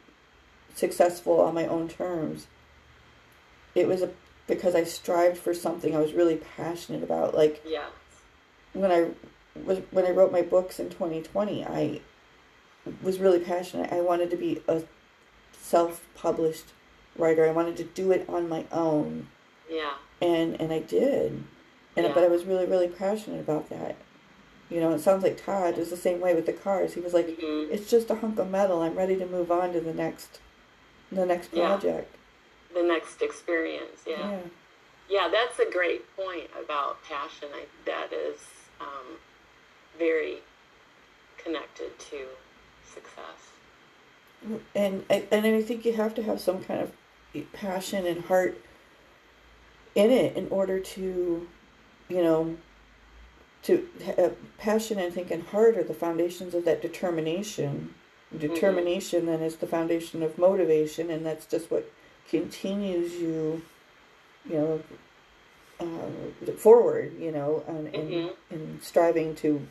[0.74, 2.46] successful on my own terms
[3.74, 4.10] it was a
[4.46, 7.86] because i strived for something i was really passionate about like yeah,
[8.72, 9.08] when I
[9.64, 12.00] was when I wrote my books in 2020, I
[13.02, 13.92] was really passionate.
[13.92, 14.82] I wanted to be a
[15.52, 16.66] self-published
[17.16, 17.46] writer.
[17.46, 19.26] I wanted to do it on my own,
[19.70, 21.42] yeah, and and I did.
[21.96, 22.12] And Yeah.
[22.14, 23.96] but I was really really passionate about that.
[24.70, 26.94] You know, it sounds like Todd was the same way with the cars.
[26.94, 28.82] He was like, hmm "It's just a hunk of metal.
[28.82, 30.38] I'm ready to move on to the next,
[31.10, 31.66] the next Yeah.
[31.66, 32.16] project."
[32.72, 34.02] the next experience.
[34.06, 34.38] Yeah.
[35.08, 37.48] Yeah, that's a great point about passion.
[37.52, 38.38] I, that is
[38.80, 39.18] um,
[39.98, 40.38] very
[41.36, 42.26] connected to
[42.84, 43.50] success.
[44.74, 46.92] and I, and I think you have to have some kind of
[47.52, 48.60] passion and heart
[49.94, 51.46] in it in order to,
[52.08, 52.56] you know,
[53.62, 57.94] to uh, passion and think and heart are the foundations of that determination.
[58.36, 61.90] Determination then is the foundation of motivation, and that's just what
[62.28, 63.62] continues you,
[64.48, 64.82] you know,
[65.80, 67.18] uh, forward.
[67.18, 68.32] You know, and and, Mhm.
[68.50, 69.66] and striving to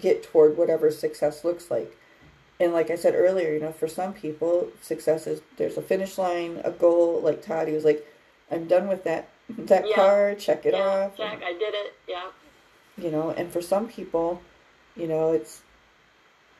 [0.00, 1.96] get toward whatever success looks like
[2.60, 6.18] and like I said earlier, you know, for some people, success is there's a finish
[6.18, 7.20] line, a goal.
[7.20, 8.06] Like Todd, he was like,
[8.50, 9.94] "I'm done with that that Yeah.
[9.96, 10.34] car.
[10.36, 11.94] Check it yeah, off." Jack, I did it.
[12.06, 12.26] Yeah.
[12.98, 14.42] you know, and for some people,
[14.96, 15.62] you know, it's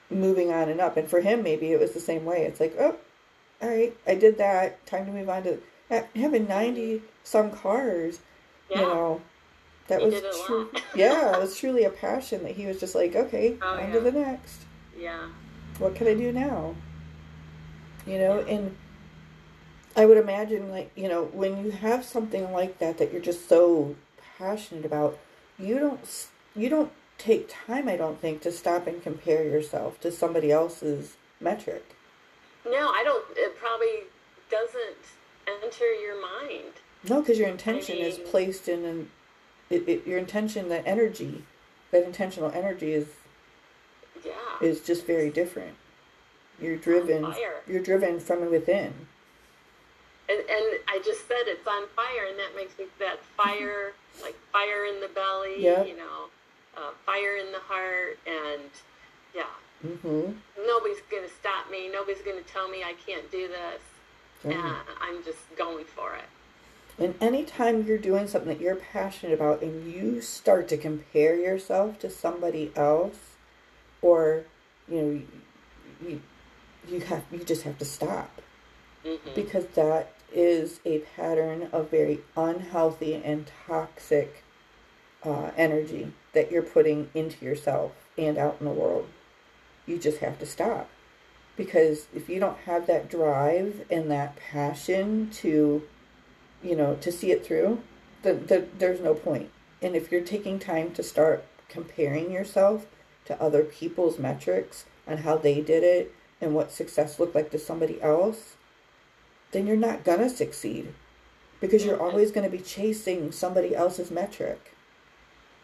[0.09, 0.97] moving on and up.
[0.97, 2.43] And for him, maybe it was the same way.
[2.45, 2.97] It's like, oh,
[3.63, 4.85] all right, I did that.
[4.87, 5.59] Time to move on to
[6.17, 8.21] having ninety some cars.
[8.71, 8.79] Yeah.
[8.81, 9.21] You know,
[9.89, 10.71] that He was did it a true.
[10.95, 13.93] yeah, it was truly a passion that he was just like, okay, Oh, on yeah.
[13.95, 14.63] to the next
[14.99, 15.29] yeah.
[15.81, 16.77] What can I do now?
[18.07, 18.77] You know, and
[19.97, 23.49] I would imagine, like, you know, when you have something like that that you're just
[23.49, 23.97] so
[24.39, 25.19] passionate about,
[25.59, 30.13] you don't, you don't take time, I don't think, to stop and compare yourself to
[30.13, 31.97] somebody else's metric.
[32.65, 33.25] No, I don't.
[33.37, 34.05] It probably
[34.51, 36.75] doesn't enter your mind.
[37.09, 39.11] No, because your intention is mean- placed in, an,
[39.71, 41.45] it, it, your intention, that energy,
[41.91, 43.07] that intentional energy is
[44.25, 44.33] Yeah.
[44.61, 45.75] is just very different.
[46.61, 47.23] You're driven.
[47.23, 47.63] fire.
[47.67, 48.93] You're driven from within.
[50.29, 54.37] And, and I just said it's on fire, and that makes me that fire, like
[54.53, 55.85] fire in the belly, Yeah.
[55.85, 56.27] you know,
[56.77, 58.71] uh, fire in the heart, and
[59.35, 59.45] yeah,
[59.87, 60.33] Mm-hmm.
[60.67, 61.89] nobody's gonna stop me.
[61.91, 63.81] Nobody's gonna tell me I can't do this.
[64.45, 64.55] And
[65.01, 66.25] I'm just going for it.
[67.03, 71.99] And anytime you're doing something that you're passionate about and you start to compare yourself
[72.01, 73.30] to somebody else,
[74.03, 74.45] or
[74.89, 75.23] you know,
[76.07, 76.21] you
[76.89, 78.31] you have you just have to stop.
[79.05, 84.45] Hmm because that is a pattern of very unhealthy and toxic
[85.25, 89.07] uh, energy that you're putting into yourself and out in the world.
[89.87, 90.89] You just have to stop.
[91.57, 95.83] Because if you don't have that drive and that passion to
[96.63, 97.81] you know to see it through
[98.23, 99.51] then the, there's no point.
[99.83, 102.87] And if you're taking time to start comparing yourself
[103.31, 107.59] to other people's metrics on how they did it and what success looked like to
[107.59, 108.57] somebody else
[109.53, 110.93] then you're not gonna succeed
[111.61, 114.73] because you're always going to be chasing somebody else's metric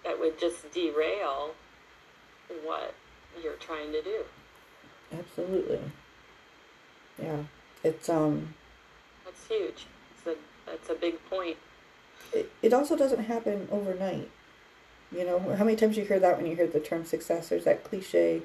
[0.05, 1.53] That would just derail
[2.65, 2.95] what
[3.43, 4.25] you're trying to do.
[5.19, 5.81] absolutely
[7.23, 7.45] yeah
[7.85, 8.55] it's um
[9.25, 9.87] That's huge.
[10.13, 10.35] It's a
[10.71, 11.57] that's a big point.
[12.33, 14.29] it, it also doesn't happen overnight.
[15.13, 17.49] You know, how many times you hear that when you hear the term success?
[17.49, 18.43] There's that cliche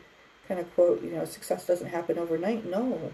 [0.48, 2.66] kind of quote, you know, success doesn't happen overnight.
[2.70, 3.12] No.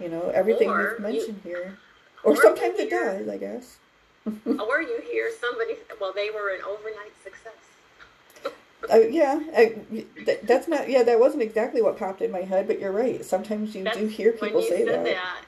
[0.00, 1.78] You know, everything Or we've you- mentioned here.
[2.24, 3.76] Or, or sometimes you it hear- does, I guess.
[4.26, 7.52] or you hear somebody, well, they were an overnight success.
[8.92, 9.74] Uh, yeah, I,
[10.24, 13.24] th- that's not, yeah, that wasn't exactly what popped in my head, but you're right.
[13.24, 15.42] Sometimes you That's- do hear when people you say said that.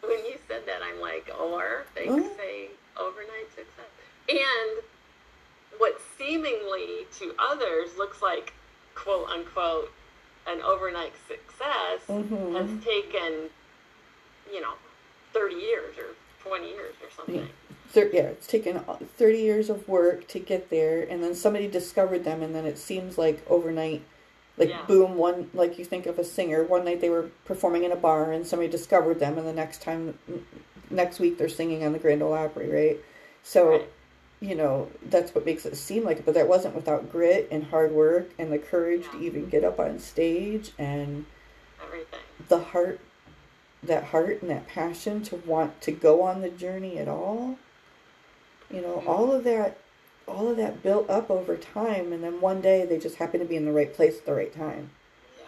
[0.00, 2.22] When you said that, I'm like, or they Oh.
[2.38, 3.90] say overnight success.
[4.30, 4.82] And
[5.78, 8.52] what seemingly to others looks like
[8.94, 9.90] quote unquote
[10.46, 12.54] an overnight success Mhm.
[12.54, 13.50] has taken,
[14.52, 14.74] you know,
[15.32, 17.48] 30 years or 20 years or something.
[18.12, 18.80] Yeah, it's taken
[19.16, 22.78] 30 years of work to get there, and then somebody discovered them, and then it
[22.78, 24.02] seems like overnight,
[24.56, 24.84] like Yeah.
[24.86, 27.96] boom, one, like you think of a singer, one night they were performing in a
[27.96, 30.18] bar, and somebody discovered them, and the next time,
[30.90, 32.98] next week they're singing on the Grand Ole Opry, right?
[33.42, 33.88] So, Right.
[34.40, 37.64] You know, that's what makes it seem like it, but that wasn't without grit and
[37.64, 41.26] hard work and the courage to even get up on stage and
[41.84, 42.20] Everything.
[42.48, 43.00] the heart
[43.82, 47.56] that heart and that passion to want to go on the journey at all
[48.70, 49.08] you know Mhm.
[49.08, 49.76] all of that
[50.26, 53.46] all of that built up over time and then one day they just happen to
[53.46, 54.90] be in the right place at the right time
[55.38, 55.44] Yeah.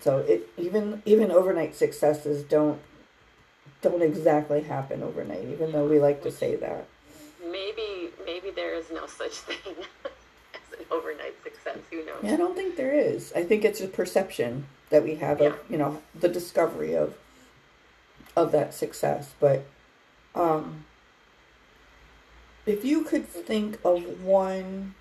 [0.00, 2.80] so it even even overnight successes don't
[3.82, 6.86] don't exactly happen overnight even though we like to say that
[7.44, 9.74] Maybe maybe there is no such thing
[10.04, 11.78] as an overnight success.
[11.90, 12.16] Who knows?
[12.22, 13.32] Yeah, I don't think there is.
[13.34, 15.58] I think it's a perception that we have of, Yeah.
[15.68, 17.14] you know, the discovery of
[18.36, 19.34] of that success.
[19.40, 19.64] But
[20.34, 20.84] um
[22.66, 24.94] if you could think of one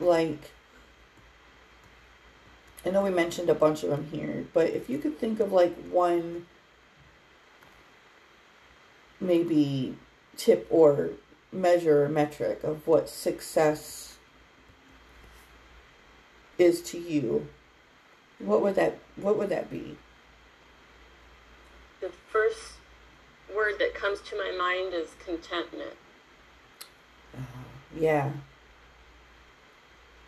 [0.00, 0.50] like
[2.86, 5.52] I know we mentioned a bunch of them here, but if you could think of
[5.52, 6.46] like one
[9.20, 9.96] maybe
[10.36, 11.10] tip or
[11.52, 14.16] measure or metric of what success
[16.58, 17.48] is to you,
[18.38, 19.96] what would that what would that be?
[22.00, 22.74] The first
[23.54, 25.94] word that comes to my mind is contentment.
[27.96, 28.30] Yeah.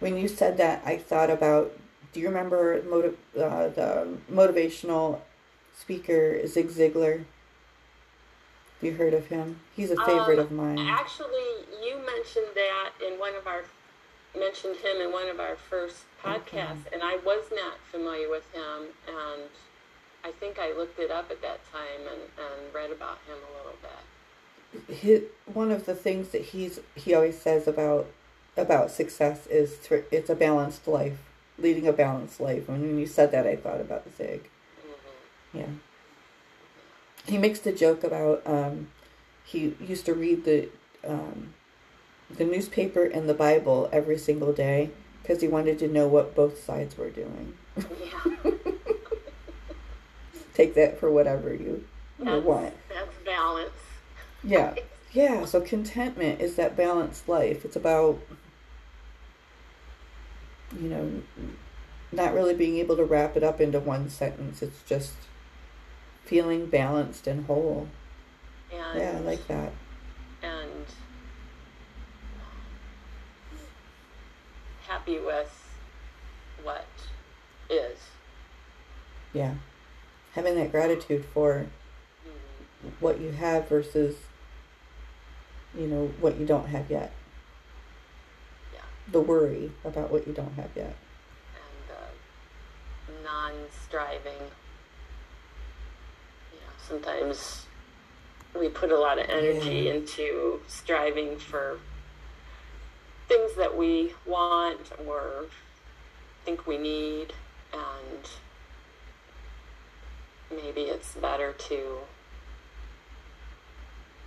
[0.01, 1.73] When you said that, I thought about.
[2.13, 5.21] Do you remember motiv- uh, the motivational
[5.79, 7.25] speaker Zig Ziglar?
[8.81, 9.61] You heard of him?
[9.77, 10.79] He's a favorite Um, of mine.
[10.79, 13.65] Actually, you mentioned that in one of our
[14.39, 18.87] mentioned him in one of our first podcasts, and I was not familiar with him,
[19.09, 19.43] and
[20.23, 23.57] I think I looked it up at that time and, and read about him a
[23.57, 24.97] little bit.
[24.97, 25.23] His,
[25.53, 28.07] one of the things that he's he always says about
[28.57, 29.79] about success is
[30.13, 31.19] it's a balanced life,
[31.59, 32.69] leading a balanced life.
[32.69, 34.49] And when you said that, I thought about Zig.
[34.83, 35.67] hmm Yeah.
[37.27, 38.89] He makes the joke about um,
[39.45, 40.69] he used to read the
[41.07, 41.55] um,
[42.31, 44.91] the newspaper and the Bible every single day
[45.23, 47.55] because he wanted to know what both sides were doing.
[47.77, 48.53] Yeah,
[50.55, 51.85] Take that for whatever you,
[52.19, 52.75] that's, want.
[52.89, 53.71] that's balance.
[54.43, 54.75] Yeah.
[55.13, 57.65] Yeah, so contentment is that balanced life.
[57.65, 58.21] It's about,
[60.81, 61.23] you know,
[62.13, 64.63] not really being able to wrap it up into one sentence.
[64.63, 65.15] It's just
[66.31, 67.89] feeling balanced and whole.
[68.73, 69.73] And, Yeah, I like that.
[70.43, 70.87] and
[74.87, 75.53] happy with
[76.63, 76.87] what
[77.69, 77.99] is.
[79.33, 79.55] Yeah.
[80.35, 81.67] Having that gratitude for
[82.25, 82.93] Mhm.
[83.01, 84.17] what you have versus,
[85.75, 87.13] you know, what you don't have yet.
[88.73, 88.81] Yeah.
[89.11, 90.95] The worry about what you don't have yet.
[91.57, 94.53] and uh, non-striving.
[96.91, 97.67] Sometimes
[98.59, 99.93] we put a lot of energy Yeah.
[99.95, 101.79] into striving for
[103.29, 105.47] things that we want or
[106.45, 107.33] think we need,
[107.73, 108.29] and
[110.51, 112.01] maybe it's better to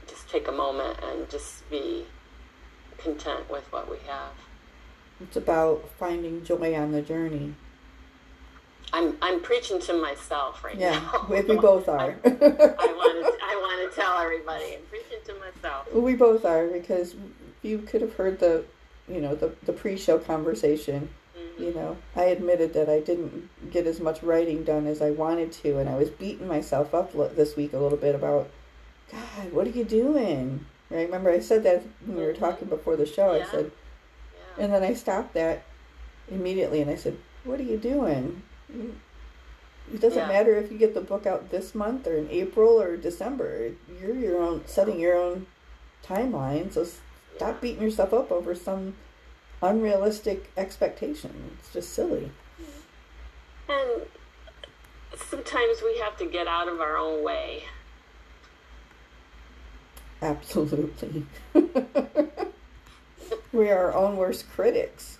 [0.08, 2.06] just take a moment and just be
[2.98, 4.32] content with what we have.
[5.20, 7.56] It's about finding joy on the journey.
[8.94, 11.26] I'm I'm preaching to myself right Yeah, now.
[11.30, 12.12] we, we both are.
[12.26, 15.92] I want to I want to tell everybody I'm preaching to myself.
[15.94, 17.16] we both are because
[17.64, 18.64] you could have heard the,
[19.08, 21.10] you know, the, the pre-show conversation.
[21.38, 21.60] Mhm.
[21.60, 25.52] You know, I admitted that I didn't get as much writing done as I wanted
[25.64, 28.50] to, and I was beating myself up this week a little bit about,
[29.12, 30.66] God, what are you doing?
[30.90, 31.06] Right?
[31.06, 32.40] Remember, I said that when we were Mhm.
[32.40, 33.32] talking before the show.
[33.32, 33.72] I said,
[34.58, 34.64] Yeah.
[34.66, 35.64] and then I stopped that
[36.30, 38.44] immediately, and I said, "What are you doing?
[38.74, 40.28] It doesn't Yeah.
[40.28, 43.72] matter if you get the book out this month or in April or December.
[44.02, 45.46] You're your own setting your own
[46.04, 46.72] timeline.
[46.72, 46.88] So
[47.36, 48.96] stop beating yourself up over some
[49.62, 51.52] unrealistic expectation.
[51.60, 52.32] It's just silly.
[53.70, 54.04] And
[55.16, 57.64] sometimes we have to get out of our own way.
[60.22, 61.26] Absolutely.
[63.54, 65.18] we are our own worst critics.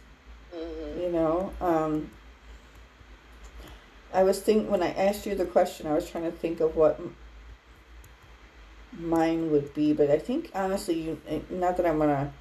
[0.54, 2.10] hmm You know, um,
[4.14, 6.76] I was think when I asked you the question, I was trying to think of
[6.76, 7.00] what
[8.92, 12.32] mine would be, but I think honestly, you eh, not that I'm gonna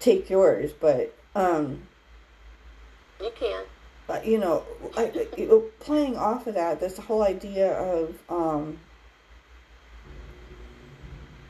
[0.00, 1.82] take yours, but um,
[3.20, 3.64] You can.
[4.06, 4.64] But you know,
[4.96, 5.26] I,
[5.80, 8.78] playing off of that, this whole idea of um,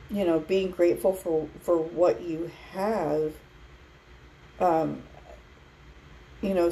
[0.09, 3.33] you know being grateful for for what you have.
[4.59, 5.03] Um,
[6.41, 6.71] you know,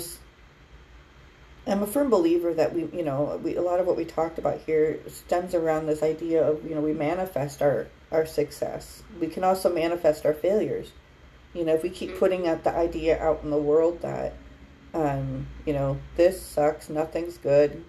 [1.65, 4.37] I'm a firm believer that we, you know, we, a lot of what we talked
[4.37, 9.01] about here stems around this idea of, you know, we manifest our, our success.
[9.19, 10.91] We can also manifest our failures.
[11.53, 12.19] You know, if we keep mm-hmm.
[12.19, 14.33] putting out the idea out in the world that,
[14.93, 17.83] um, you know, this sucks, nothing's good,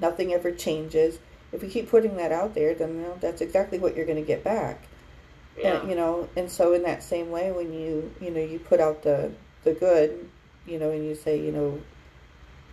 [0.00, 1.18] nothing ever changes.
[1.52, 4.20] If we keep putting that out there, then you know, that's exactly what you're going
[4.20, 4.84] to get back.
[5.58, 5.80] Yeah.
[5.80, 8.80] And, you know, and so in that same way, when you, you know, you put
[8.80, 9.32] out the,
[9.64, 10.28] the good,
[10.66, 11.80] you know, and you say, you know,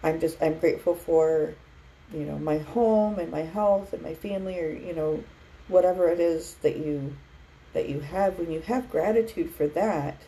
[0.05, 1.55] I'm just, I'm grateful for,
[2.13, 5.23] you know, my home and my health and my family or, you know,
[5.67, 7.15] whatever it is that you,
[7.73, 8.37] that you have.
[8.37, 10.21] When you have gratitude for that,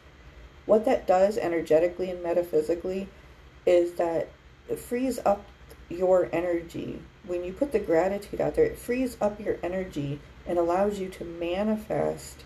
[0.66, 3.08] what that does energetically and metaphysically
[3.68, 4.30] is that
[4.68, 5.46] it frees up
[5.90, 7.00] your energy.
[7.28, 11.08] When you put the gratitude out there, it frees up your energy and allows you
[11.10, 12.44] to manifest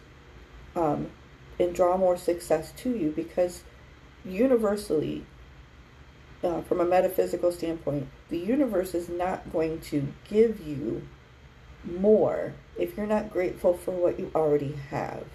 [0.76, 1.12] um,
[1.58, 3.64] and draw more success to you because
[4.26, 5.26] universally,
[6.44, 11.08] uh, from a metaphysical standpoint, the universe is not going to give you
[11.84, 15.26] more if you're not grateful for what you already have.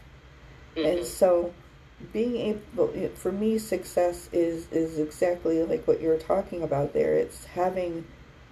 [0.74, 0.86] Mm-hmm.
[0.86, 1.52] And so
[2.12, 7.46] being able for me success is is exactly like what you're talking about there it's
[7.46, 8.04] having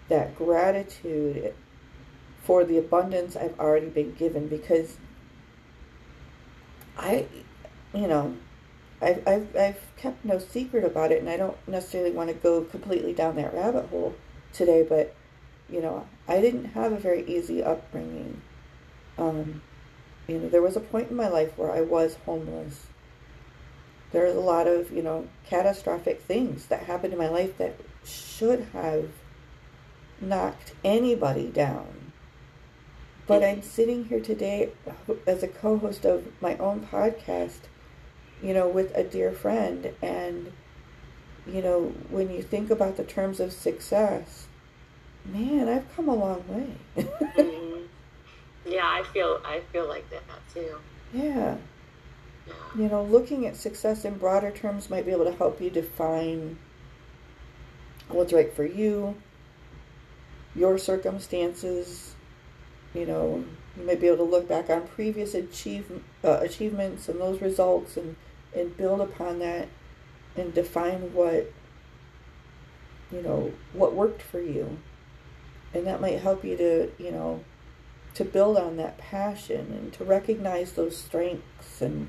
[0.09, 1.53] that gratitude
[2.43, 4.97] for the abundance I've already been given because
[6.97, 7.27] I
[7.93, 8.35] you know
[9.05, 12.63] I've, I've, I've kept no secret about it and I don't necessarily want to go
[12.63, 14.15] completely down that rabbit hole
[14.53, 15.15] today but
[15.69, 18.41] you know I didn't have a very easy upbringing
[19.19, 19.63] um,
[20.27, 22.87] you know there was a point in my life where I was homeless
[24.13, 27.75] There was a lot of, you know, catastrophic things that happened in my life that
[28.05, 29.11] should have
[30.21, 32.13] knocked anybody down.
[33.27, 34.71] But I'm sitting here today
[35.27, 37.63] as a co host of my own podcast,
[38.45, 39.93] you know, with a dear friend.
[40.03, 40.53] And,
[41.47, 44.47] you know, when you think about the terms of success,
[45.25, 46.69] man, I've come a long way.
[46.97, 47.83] mm-hmm.
[48.67, 50.23] Yeah, I feel I feel like that
[50.53, 50.77] too.
[51.13, 51.57] Yeah
[52.77, 56.59] you know, looking at success in broader terms might be able to help you define
[58.09, 59.17] what's right for you,
[60.55, 62.15] your circumstances.
[62.93, 63.45] You know,
[63.77, 67.97] you might be able to look back on previous achieve, uh, achievements and those results
[67.97, 68.17] and,
[68.55, 69.69] and build upon that
[70.37, 71.53] and define what,
[73.13, 74.79] you know, what worked for you.
[75.73, 77.45] And that might help you to, you know,
[78.15, 82.09] to build on that passion and to recognize those strengths and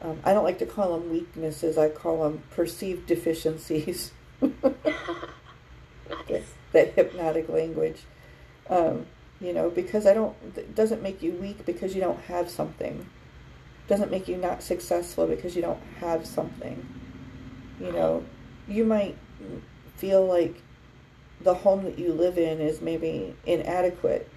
[0.00, 1.76] um, I don't like to call them weaknesses.
[1.76, 4.12] I call them perceived deficiencies.
[4.40, 4.52] nice.
[6.72, 8.02] that, hypnotic language.
[8.70, 9.06] Um,
[9.40, 13.06] you know, because I don't, it doesn't make you weak because you don't have something.
[13.88, 16.86] Doesn't make you not successful because you don't have something.
[17.80, 18.24] You know,
[18.68, 19.16] you might
[19.96, 20.62] feel like
[21.40, 24.28] the home that you live in is maybe inadequate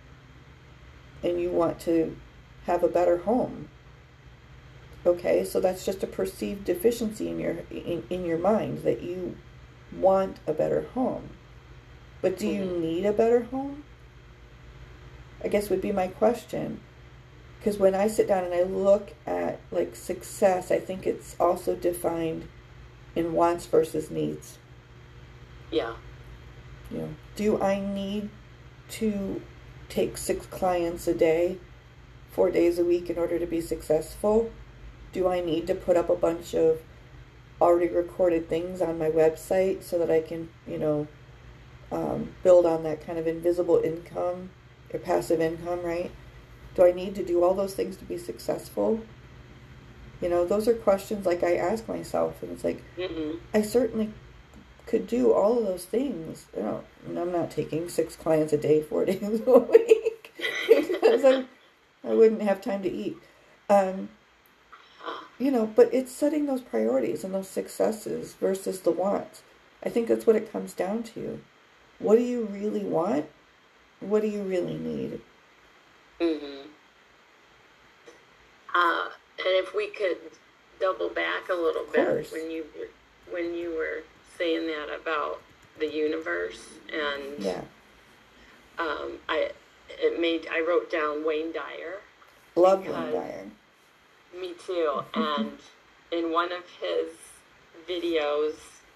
[1.23, 2.15] and you want to
[2.65, 3.67] have a better home
[5.05, 9.35] Okay, so that's just a perceived deficiency in your in, in your mind that you
[9.91, 11.29] want a better home.
[12.21, 12.81] But do you mm-hmm.
[12.81, 13.83] need a better home?
[15.43, 16.81] I guess would be my question.
[17.61, 21.75] Because when I sit down and I look at like success, I think it's also
[21.75, 22.47] defined
[23.15, 24.57] in wants versus needs.
[25.69, 25.93] Yeah.
[26.89, 28.29] You know, do I need
[28.89, 29.41] to
[29.89, 31.57] take six clients a day,
[32.31, 34.51] four days a week in order to be successful?
[35.11, 36.81] do I need to put up a bunch of
[37.59, 41.07] already recorded things on my website so that I can, you know,
[41.91, 44.51] um, build on that kind of invisible income
[44.93, 46.11] or passive income, right?
[46.75, 49.01] Do I need to do all those things to be successful?
[50.21, 54.11] You know, those are questions like I ask myself, and it's like, mm I certainly
[54.85, 56.45] could do all of those things.
[56.55, 60.33] You know, I'm not taking six clients a day, four days a week,
[60.67, 61.45] because I,
[62.03, 63.17] I wouldn't have time to eat.
[63.69, 64.09] Um,
[65.39, 69.41] you know, but it's setting those priorities and those successes versus the wants.
[69.83, 71.41] I think that's what it comes down to.
[71.97, 73.25] What do you really want?
[73.99, 75.21] What do you really need?
[76.21, 76.67] Mhm.
[78.73, 79.09] Uh,
[79.39, 80.17] and if we could
[80.79, 82.65] double back a little bit when you
[83.29, 84.03] when you were
[84.37, 85.41] saying that about
[85.79, 87.61] the universe and yeah,
[88.77, 89.51] um, I
[89.89, 91.99] it made I wrote down Wayne Dyer.
[92.55, 93.45] Love Wayne Dyer
[94.39, 95.03] me too.
[95.15, 95.57] And
[96.11, 97.13] in one of his
[97.87, 98.55] videos,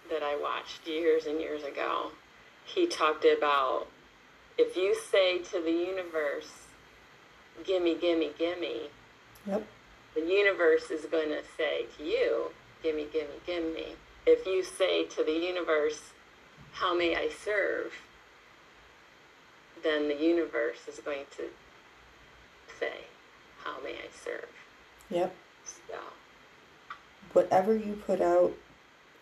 [0.09, 2.11] that I watched years and years ago,
[2.63, 3.87] he talked about
[4.57, 6.64] if you say to the universe,
[7.63, 8.89] gimme, gimme, gimme,
[9.47, 9.65] Yep.
[10.15, 12.51] the universe is going to say to you,
[12.83, 13.95] gimme, gimme, gimme.
[14.25, 16.11] If you say to the universe,
[16.73, 17.93] how may I serve?
[19.83, 21.43] Then the universe is going to
[22.79, 23.05] say,
[23.63, 24.49] how may I serve?
[25.09, 25.35] Yep.
[25.63, 25.99] So,
[27.33, 28.53] Whatever you put out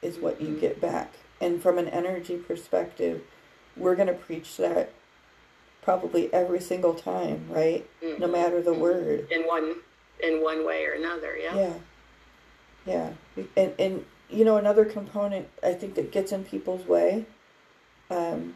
[0.01, 0.59] is what you mm-hmm.
[0.59, 1.13] get back.
[1.41, 3.21] And from an energy perspective,
[3.75, 4.93] we're going to preach that
[5.84, 7.88] probably every single time, right?
[8.01, 8.79] No mhm, matter the mhm.
[8.79, 9.27] word.
[9.31, 9.75] in one
[10.21, 11.55] in one way or another, yeah.
[11.55, 11.73] Yeah.
[12.86, 13.09] Yeah.
[13.57, 17.25] And and you know another component I think that gets in people's way
[18.09, 18.55] um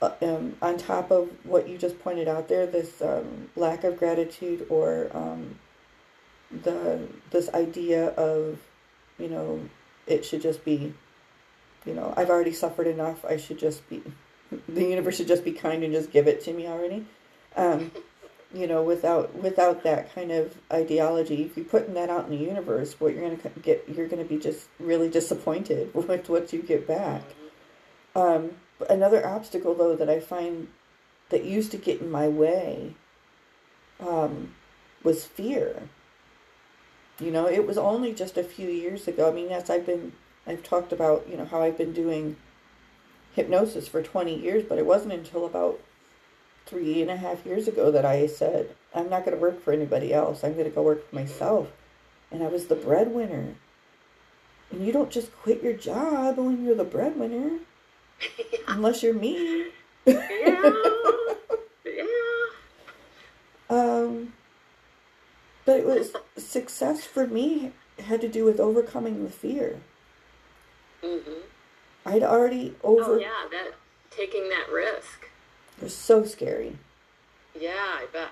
[0.00, 3.96] uh, um, on top of what you just pointed out there, this um, lack of
[3.96, 5.58] gratitude or um,
[6.62, 8.58] the this idea of,
[9.18, 9.60] you know,
[10.06, 10.94] it should just be,
[11.84, 13.24] you know, I've already suffered enough.
[13.24, 14.02] I should just be,
[14.68, 17.04] the universe should just be kind and just give it to me already.
[17.56, 17.90] Um,
[18.54, 22.44] you know, without without that kind of ideology, if you're putting that out in the
[22.44, 26.86] universe, what you're gonna get, you're gonna be just really disappointed with what you get
[26.86, 27.22] back.
[28.14, 28.52] Um,
[28.88, 30.68] another obstacle, though, that I find
[31.28, 32.94] that used to get in my way
[34.00, 34.54] um,
[35.02, 35.82] was fear.
[37.20, 39.28] You know, it was only just a few years ago.
[39.28, 40.12] I mean, yes, I've been,
[40.46, 42.36] I've talked about, you know, how I've been doing
[43.38, 45.80] hypnosis for 20 years, but it wasn't until about
[46.66, 49.72] three and a half years ago that I said, I'm not going to work for
[49.72, 50.44] anybody else.
[50.44, 51.68] I'm going to go work for myself.
[52.30, 53.54] And I was the breadwinner.
[54.70, 57.60] And you don't just quit your job when you're the breadwinner,
[58.68, 59.66] unless you're me.
[60.06, 60.72] yeah.
[61.84, 62.44] Yeah.
[63.70, 64.34] Um,
[65.64, 69.80] but it was success for me had to do with overcoming the fear.
[71.02, 71.40] Mm-hmm.
[72.08, 73.16] I'd already over.
[73.16, 73.72] Oh yeah, that
[74.10, 75.28] taking that risk.
[75.76, 76.76] It was so scary.
[77.58, 78.30] Yeah, I bet.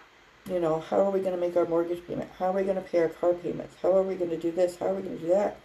[0.51, 2.31] You know, how are we going to make our mortgage payment?
[2.39, 3.77] How are we going to pay our car payments?
[3.83, 4.79] How are we going to do this?
[4.79, 5.59] How are we going to do that?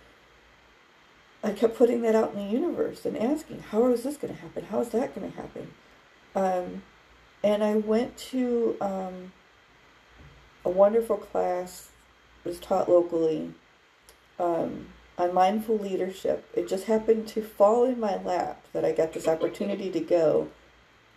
[1.43, 4.41] I kept putting that out in the universe and asking, how is this going to
[4.41, 4.65] happen?
[4.65, 5.73] How is that going to happen?
[6.35, 6.83] Um,
[7.43, 9.31] and I went to um,
[10.65, 11.89] a wonderful class,
[12.43, 13.53] it was taught locally,
[14.39, 14.87] um,
[15.21, 16.45] on mindful leadership.
[16.53, 20.49] It just happened to fall in my lap that I got this opportunity to go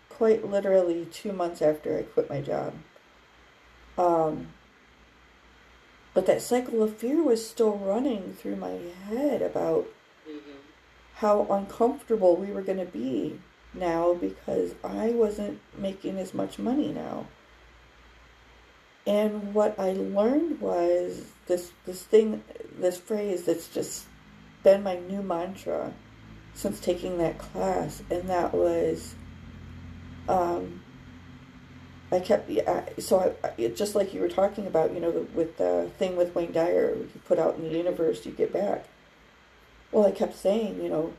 [0.09, 2.75] quite literally two months after I quit my job.
[3.97, 4.49] Um,
[6.13, 8.79] but that cycle of fear was still running through my
[9.09, 9.87] head about
[10.27, 10.57] Mm-hmm.
[11.17, 13.39] how uncomfortable we were going to be
[13.75, 17.27] now because I wasn't making as much money now.
[19.07, 22.43] And what I learned was this this thing
[22.79, 24.07] this phrase that's just
[24.63, 25.93] been my new mantra
[26.55, 29.15] since taking that class and that was
[30.29, 30.81] um
[32.11, 32.51] I kept
[32.99, 36.35] so I, I, just like you were talking about, you know, with the thing with
[36.35, 38.87] Wayne Dyer, you put out in the universe, you get back.
[39.91, 41.13] Well, I kept saying, you know,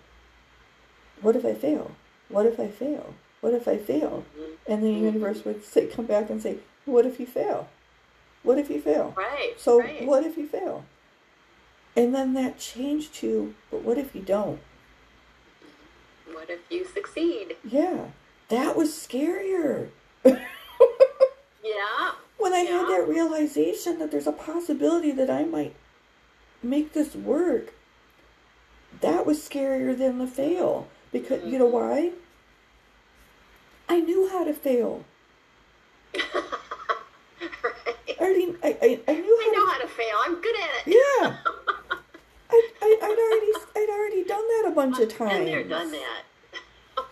[1.22, 1.92] what if I fail?
[2.30, 3.14] What if I fail?
[3.42, 4.26] What if I fail?
[4.68, 7.70] And the universe would say, come back and say, what if you fail?
[8.46, 9.14] What if you fail?
[9.18, 9.54] Right.
[9.58, 10.06] So right.
[10.06, 10.86] what if you fail?
[11.96, 14.60] And then that changed to, but what if you don't?
[16.32, 17.56] What if you succeed?
[17.64, 18.10] Yeah,
[18.50, 19.90] that was scarier.
[20.24, 20.36] Yeah.
[22.38, 25.76] when I had that realization that there's a possibility that I might
[26.62, 27.74] make this work,
[29.02, 30.88] that was scarier than the fail.
[31.12, 32.12] Because you know mm-hmm.
[32.12, 32.12] why?
[33.90, 35.04] I knew how to fail.
[38.20, 39.72] already, I, I, I knew I know to.
[39.72, 40.16] how to fail.
[40.24, 40.94] I'm good at it.
[40.94, 41.38] Yeah,
[42.50, 45.34] I, I, I'd already, I'd already done that a bunch of times.
[45.34, 46.24] Been there, done that.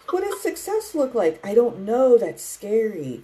[0.10, 1.40] What does success look like?
[1.44, 2.18] I don't know.
[2.20, 3.24] That's scary.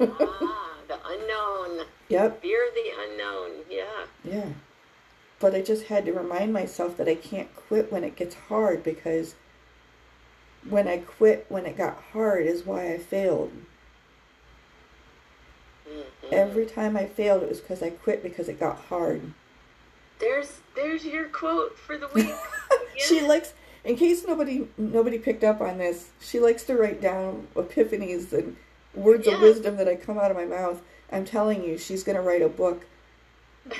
[0.00, 1.86] ah, the unknown.
[2.08, 2.40] yep.
[2.40, 3.50] Fear the unknown.
[3.68, 4.04] Yeah.
[4.22, 4.48] Yeah.
[5.40, 8.84] But I just had to remind myself that I can't quit when it gets hard
[8.84, 9.34] because
[10.68, 13.50] when I quit when it got hard is why I failed.
[15.88, 16.32] Mhm.
[16.32, 19.32] Every time I failed it was because I quit because it got hard.
[20.18, 22.34] There's there's your quote for the week.
[22.96, 23.52] she likes
[23.84, 28.56] in case nobody nobody picked up on this, she likes to write down epiphanies and
[28.94, 30.80] words of wisdom that I come out of my mouth.
[31.12, 32.86] I'm telling you, she's gonna write a book.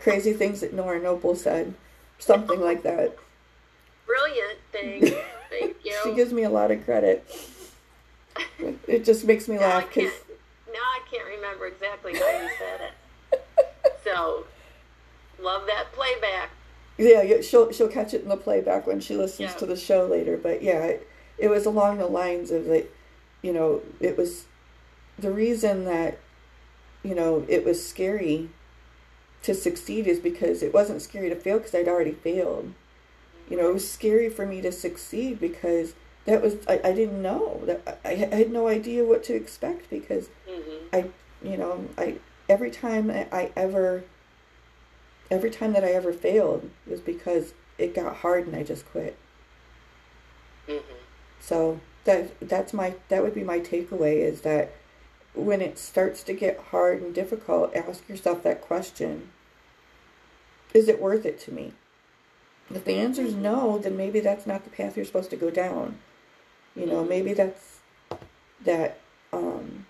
[0.00, 1.74] Crazy things that Nora Noble said.
[2.18, 3.16] Something like that.
[4.06, 5.00] Brilliant thing.
[5.50, 5.94] Thank you.
[6.02, 7.24] She gives me a lot of credit.
[8.86, 10.12] It just makes me now I laugh because
[11.16, 11.26] can't.
[11.26, 12.92] I can't remember exactly how you said it.
[14.04, 14.46] So,
[15.42, 16.50] love that playback.
[16.98, 19.58] Yeah, yeah, she'll she'll catch it in the playback when she listens Yeah.
[19.58, 20.36] to the show later.
[20.36, 21.08] But yeah, it,
[21.38, 22.92] it was along the lines of like,
[23.42, 24.44] you know, it was
[25.18, 26.18] the reason that,
[27.02, 28.48] you know, it was scary
[29.42, 32.72] to succeed is because it wasn't scary to fail because I'd already failed.
[33.50, 35.94] You know, it was scary for me to succeed because
[36.26, 39.88] that was I, I didn't know that I, I had no idea what to expect
[39.90, 40.28] because
[40.66, 40.96] Mm-hmm.
[40.96, 42.16] I, you know, I
[42.48, 44.04] every time I, I ever,
[45.30, 49.16] every time that I ever failed was because it got hard and I just quit.
[50.68, 50.94] Mm-hmm.
[51.40, 54.72] So that that's my that would be my takeaway is that
[55.34, 59.30] when it starts to get hard and difficult, ask yourself that question:
[60.74, 61.72] Is it worth it to me?
[62.68, 65.50] If the answer is no, then maybe that's not the path you're supposed to go
[65.50, 65.98] down.
[66.76, 67.78] You know, maybe that's
[68.64, 68.98] that
[69.32, 69.86] um,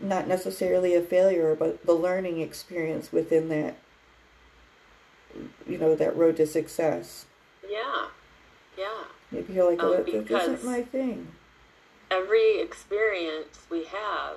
[0.00, 3.76] not necessarily a failure, but the learning experience within that.
[5.66, 7.24] You know, that road to success.
[7.68, 8.06] Yeah.
[8.76, 9.04] Yeah.
[9.30, 11.28] Maybe you're like, oh, because- isn't my thing.
[12.10, 14.36] Every experience we have,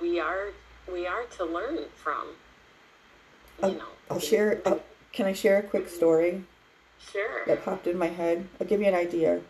[0.00, 0.48] we are
[0.90, 2.28] we are to learn from.
[3.62, 3.84] You I'll- know.
[4.10, 4.62] I'll share.
[4.64, 4.78] Uh,
[5.12, 6.44] can I share a quick story
[7.12, 7.44] Sure.
[7.46, 8.46] that popped in my head?
[8.60, 9.40] I'll give you an idea.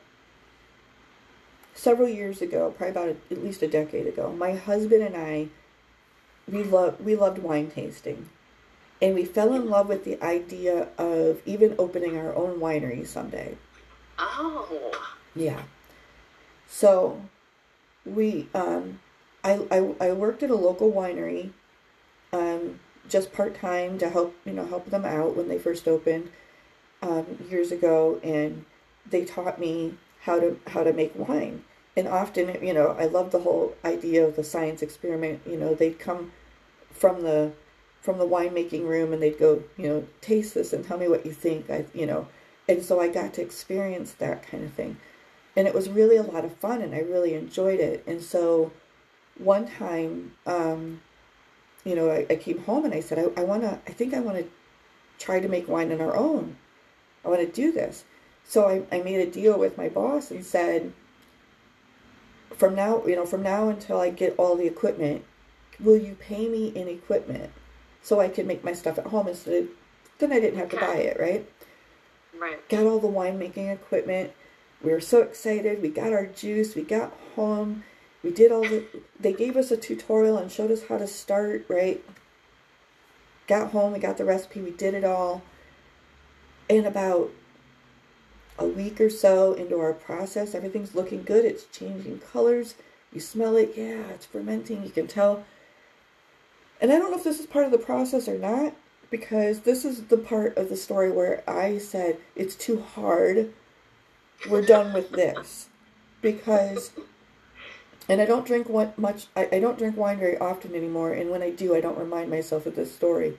[1.75, 5.49] Several years ago, probably about a, at least a decade ago, my husband and I,
[6.51, 8.29] we love we loved wine tasting,
[9.01, 13.57] and we fell in love with the idea of even opening our own winery someday.
[14.19, 14.93] Oh.
[15.35, 15.63] Yeah.
[16.69, 17.23] So,
[18.05, 19.01] we um,
[19.43, 21.51] I, I I worked at a local winery,
[22.33, 26.31] um, just part time to help you know help them out when they first opened,
[27.03, 28.65] um, years ago, and
[29.09, 31.65] they taught me how to how to make wine.
[31.97, 35.43] And often, you know, I love the whole idea of the science experiment.
[35.47, 36.33] You know, they'd come
[36.91, 37.53] from the
[38.01, 41.27] from the winemaking room and they'd go, you know, taste this and tell me what
[41.27, 41.69] you think.
[41.69, 42.29] I, you know,
[42.69, 44.97] and so I got to experience that kind of thing,
[45.57, 48.05] and it was really a lot of fun, and I really enjoyed it.
[48.07, 48.73] And so,
[49.39, 51.01] one time, um,
[51.85, 54.15] you know, I, I came home and I said, I, I want to, I think
[54.15, 54.45] I want to
[55.19, 56.57] try to make wine on our own.
[57.25, 58.05] I want to do this.
[58.47, 60.93] So I, I made a deal with my boss and said,
[62.57, 65.25] from now, you know, from now until I get all the equipment,
[65.79, 67.53] will you pay me in equipment
[68.03, 69.69] so I can make my stuff at home instead of,
[70.19, 71.49] then I didn't have to buy it, right?
[72.39, 72.69] Right.
[72.69, 74.33] got all the winemaking equipment.
[74.83, 75.83] We were so excited.
[75.83, 76.75] We got our juice.
[76.75, 77.85] We got home.
[78.23, 78.85] We did all the.
[79.19, 81.67] They gave us a tutorial and showed us how to start.
[81.69, 82.03] Right.
[83.47, 83.93] Got home.
[83.93, 84.61] We got the recipe.
[84.61, 85.43] We did it all.
[86.71, 87.33] In about
[88.57, 91.45] a week or so into our process, everything's looking good.
[91.45, 92.77] It's changing colors.
[93.13, 93.73] You smell it.
[93.77, 94.85] Yeah, it's fermenting.
[94.85, 95.45] You can tell.
[96.81, 98.75] And I don't know if this is part of the process or not,
[99.11, 103.53] because this is the part of the story where I said it's too hard.
[104.49, 105.71] We're done with this
[106.23, 106.93] because,
[108.09, 109.27] and I don't drink much.
[109.35, 112.31] I, I don't drink wine very often anymore, and when I do, I don't remind
[112.31, 113.37] myself of this story.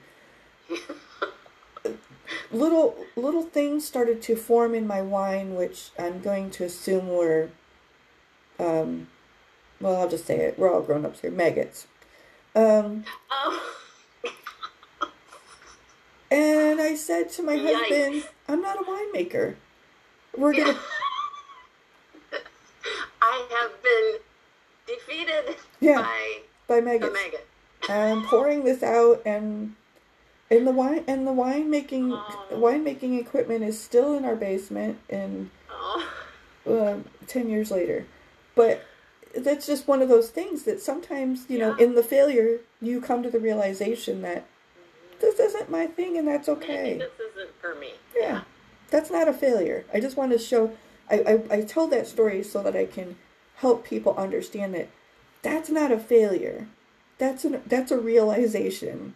[2.50, 7.50] Little little things started to form in my wine, which I'm going to assume were,
[8.58, 9.08] um,
[9.80, 10.58] well, I'll just say it.
[10.58, 11.30] We're all grown ups here.
[11.30, 11.86] Maggots.
[12.54, 13.68] Um, Oh.
[16.30, 17.74] And I said to my Yikes.
[17.74, 19.56] husband, I'm not a winemaker.
[20.36, 20.78] We're gonna
[23.20, 24.16] I have been
[24.96, 26.00] defeated Yeah.
[26.00, 27.12] by the maggots.
[27.12, 27.46] maggot.
[27.88, 29.74] I'm pouring this out and
[30.50, 32.46] and the wine and the wine winemaking Oh.
[32.52, 36.06] winemaking equipment is still in our basement and Oh.
[36.66, 38.06] um, 10 years later.
[38.54, 38.82] But
[39.34, 43.22] that's just one of those things that sometimes, you know, in the failure, you come
[43.22, 44.44] to the realization that
[45.20, 46.98] this isn't my thing and that's Maybe okay.
[46.98, 47.92] this isn't for me.
[48.16, 48.42] Yeah,
[48.90, 49.84] that's not a failure.
[49.92, 50.72] I just want to show.
[51.10, 51.20] I,
[51.50, 53.16] I I told that story so that I can
[53.56, 54.88] help people understand that
[55.42, 56.66] that's not a failure.
[57.18, 59.14] That's an that's a realization.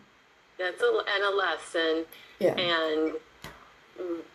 [0.58, 2.04] That's a, and a lesson.
[2.38, 2.54] Yeah.
[2.54, 3.12] And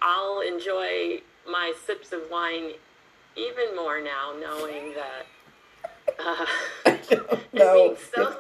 [0.01, 2.71] I'll enjoy my sips of wine
[3.35, 5.25] even more now, knowing that.
[6.19, 6.45] Uh,
[7.53, 7.73] No.
[7.73, 8.37] being so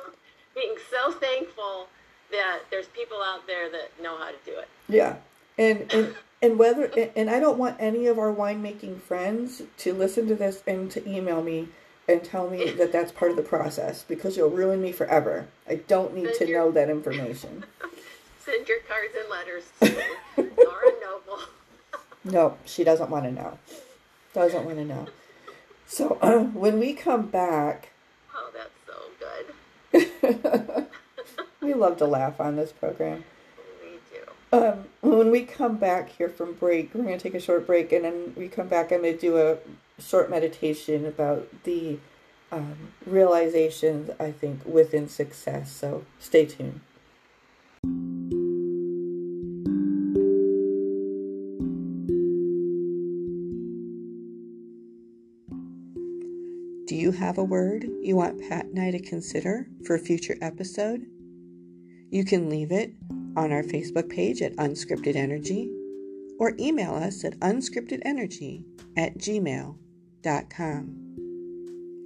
[0.55, 1.87] being so thankful
[2.31, 4.69] that there's people out there that know how to do it.
[4.87, 5.17] Yeah,
[5.57, 10.27] and and and whether and I don't want any of our winemaking friends to listen
[10.27, 11.67] to this and to email me
[12.11, 15.47] and tell me that that's part of the process because you'll ruin me forever.
[15.67, 17.63] I don't need to know that information.
[18.45, 21.43] Send your cards and letters to Nora Noble.
[22.23, 23.57] No, she doesn't want to know.
[24.35, 25.07] Doesn't want to know.
[25.87, 27.89] So uh, when we come back,
[28.35, 30.03] Oh, that's so
[30.61, 30.87] good.
[31.61, 33.23] we love to laugh on this program.
[33.83, 34.65] We do.
[34.65, 37.91] Um, when we come back here from break, we're going to take a short break,
[37.91, 38.91] and then we come back.
[38.91, 39.57] I'm going to do a
[40.01, 41.99] short meditation about the
[42.51, 45.71] um, realizations I think within success.
[45.71, 46.81] So stay tuned.
[56.87, 60.35] Do you have a word you want Pat and I to consider for a future
[60.41, 61.05] episode?
[62.09, 62.93] You can leave it
[63.37, 65.71] on our Facebook page at Unscripted Energy
[66.37, 68.65] or email us at unscriptedenergy
[68.97, 69.90] at gmail.com.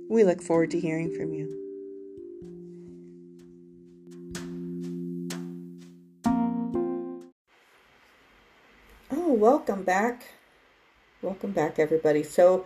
[0.10, 1.62] We look forward to hearing from you.
[9.12, 10.28] Oh, welcome back.
[11.22, 12.24] Welcome back, everybody.
[12.24, 12.66] So,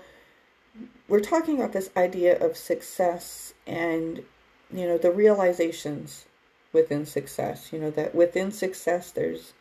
[1.07, 4.23] we're talking about this idea of success and,
[4.71, 6.25] you know, the realizations
[6.73, 7.73] within success.
[7.73, 9.53] You know that within success there's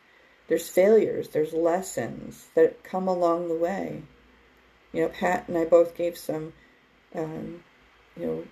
[0.47, 4.03] there's failures, there's lessons that come along the way.
[4.91, 6.53] You know, Pat and I both gave some,
[7.13, 7.63] um,
[8.17, 8.43] you know,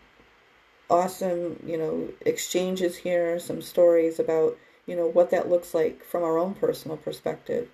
[0.90, 6.24] awesome, you know, exchanges here, some stories about, you know, what that looks like from
[6.24, 7.70] our own personal perspective.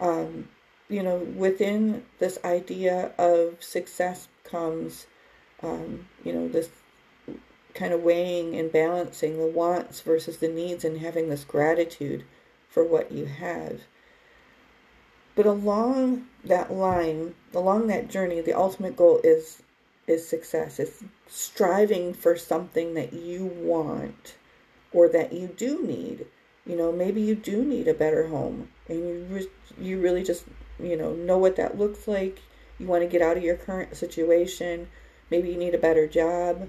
[0.00, 0.48] Um,
[0.88, 5.06] you know, within this idea of success comes,
[5.62, 6.68] um, you know, this
[7.74, 12.24] kind of weighing and balancing the wants versus the needs and having this gratitude
[12.68, 13.80] for what you have.
[15.34, 19.62] But along that line, along that journey, the ultimate goal is
[20.06, 20.78] is success.
[20.78, 24.34] It's striving for something that you want
[24.92, 26.26] or that you do need.
[26.66, 29.48] You know, maybe you do need a better home and you re-
[29.80, 30.44] you really just,
[30.80, 32.40] you know, know what that looks like.
[32.78, 34.88] You want to get out of your current situation.
[35.30, 36.68] Maybe you need a better job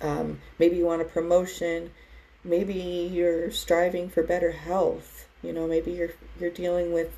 [0.00, 1.90] um, maybe you want a promotion.
[2.44, 5.26] Maybe you're striving for better health.
[5.42, 7.16] You know, maybe you're you're dealing with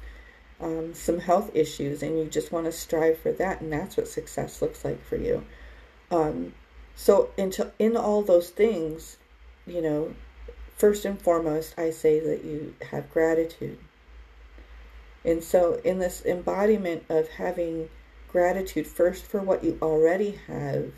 [0.60, 4.08] um, some health issues and you just want to strive for that, and that's what
[4.08, 5.44] success looks like for you.
[6.10, 6.54] Um,
[6.94, 9.16] so, into in all those things,
[9.66, 10.14] you know,
[10.76, 13.78] first and foremost, I say that you have gratitude.
[15.24, 17.88] And so, in this embodiment of having
[18.28, 20.92] gratitude first for what you already have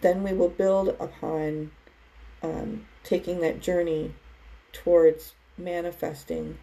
[0.00, 1.70] then we will build upon
[2.42, 4.12] um, taking that journey
[4.72, 6.58] towards manifesting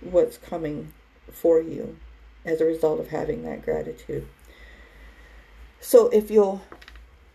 [0.00, 0.92] what's coming
[1.30, 1.96] for you
[2.44, 4.26] as a result of having that gratitude.
[5.80, 6.62] So if you'll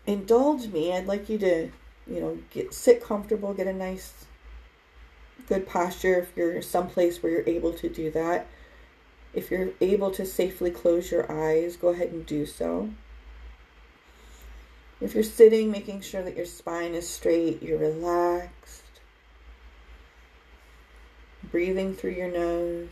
[0.06, 1.70] indulge me, I'd like you to,
[2.06, 4.26] you know, get sit comfortable, get a nice
[5.48, 8.46] good posture if you're someplace where you're able to do that.
[9.32, 12.90] If you're able to safely close your eyes, go ahead and do so.
[15.00, 18.83] If you're sitting, making sure that your spine is straight, you're relaxed.
[21.54, 22.88] Breathing through your nose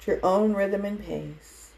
[0.00, 1.70] at your own rhythm and pace.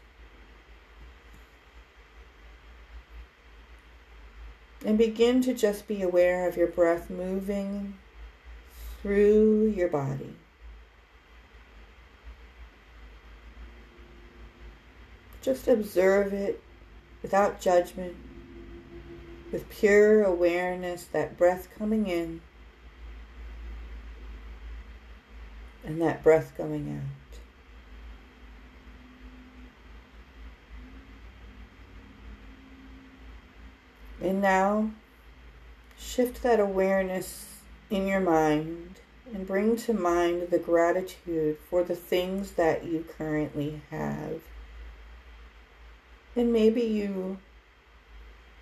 [4.83, 7.99] And begin to just be aware of your breath moving
[9.03, 10.33] through your body.
[15.43, 16.63] Just observe it
[17.21, 18.15] without judgment
[19.51, 22.41] with pure awareness, that breath coming in
[25.83, 27.39] and that breath going out.
[34.27, 34.91] And now
[35.97, 38.99] shift that awareness in your mind
[39.33, 44.41] and bring to mind the gratitude for the things that you currently have.
[46.35, 47.39] And maybe you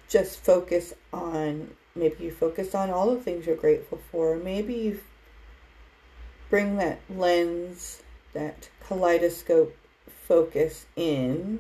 [0.08, 4.38] just focus on maybe you focus on all the things you're grateful for.
[4.38, 5.00] Maybe you
[6.50, 8.02] bring that lens,
[8.34, 9.76] that kaleidoscope
[10.28, 11.60] focus in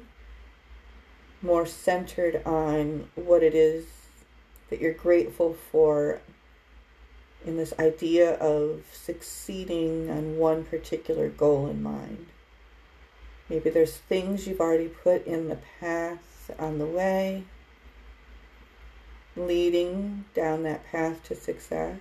[1.41, 3.85] more centered on what it is
[4.69, 6.21] that you're grateful for
[7.45, 12.27] in this idea of succeeding on one particular goal in mind.
[13.49, 17.45] Maybe there's things you've already put in the path on the way
[19.35, 21.99] leading down that path to success.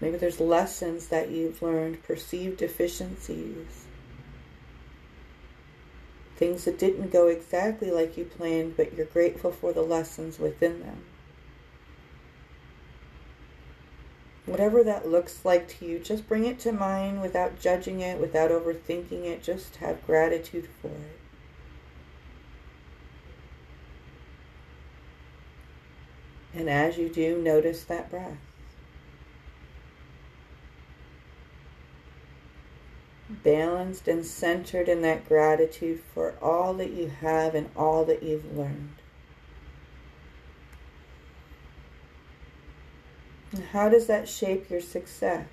[0.00, 3.86] Maybe there's lessons that you've learned, perceived deficiencies,
[6.36, 10.80] things that didn't go exactly like you planned, but you're grateful for the lessons within
[10.80, 11.04] them.
[14.46, 18.50] Whatever that looks like to you, just bring it to mind without judging it, without
[18.50, 19.42] overthinking it.
[19.42, 21.18] Just have gratitude for it.
[26.54, 28.47] And as you do, notice that breath.
[33.28, 38.56] Balanced and centered in that gratitude for all that you have and all that you've
[38.56, 38.94] learned.
[43.52, 45.46] And how does that shape your success?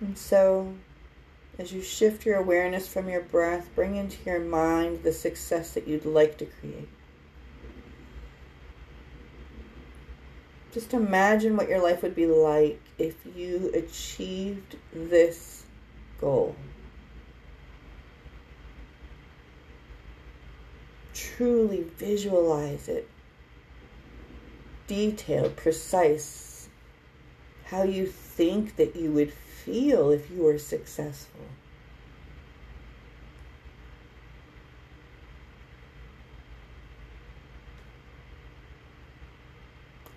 [0.00, 0.74] And so,
[1.58, 5.86] as you shift your awareness from your breath, bring into your mind the success that
[5.86, 6.88] you'd like to create.
[10.72, 15.64] Just imagine what your life would be like if you achieved this
[16.20, 16.54] goal.
[21.12, 23.08] Truly visualize it.
[24.86, 26.68] Detailed, precise.
[27.66, 31.46] How you think that you would feel if you were successful.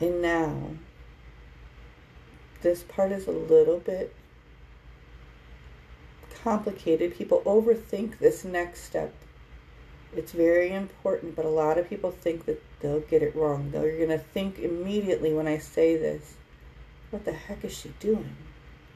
[0.04, 0.72] And now,
[2.62, 4.14] this part is a little bit
[6.44, 7.16] complicated.
[7.16, 9.14] People overthink this next step.
[10.14, 13.72] It's very important, but a lot of people think that they'll get it wrong.
[13.72, 16.34] They're going to think immediately when I say this,
[17.10, 18.36] what the heck is she doing?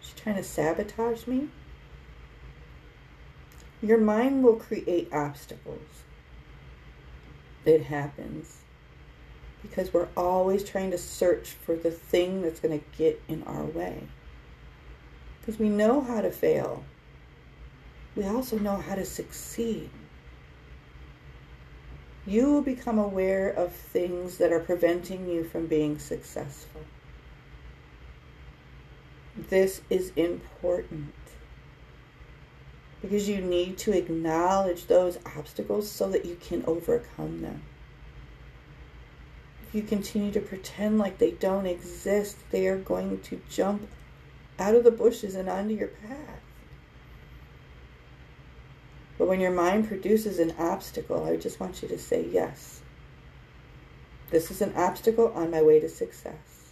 [0.02, 1.48] Is she trying to sabotage me?
[3.82, 6.04] Your mind will create obstacles.
[7.64, 8.58] It happens
[9.62, 13.64] because we're always trying to search for the thing that's going to get in our
[13.64, 14.04] way.
[15.40, 16.84] Because we know how to fail,
[18.16, 19.90] we also know how to succeed.
[22.26, 26.82] You will become aware of things that are preventing you from being successful.
[29.50, 31.14] This is important
[33.02, 37.62] because you need to acknowledge those obstacles so that you can overcome them
[39.68, 43.88] if you continue to pretend like they don't exist, they are going to jump
[44.58, 46.42] out of the bushes and onto your path.
[49.18, 52.82] But when your mind produces an obstacle, I just want you to say, yes,
[54.30, 56.72] this is an obstacle on my way to success.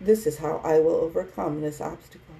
[0.00, 2.34] This is how I will overcome this obstacle.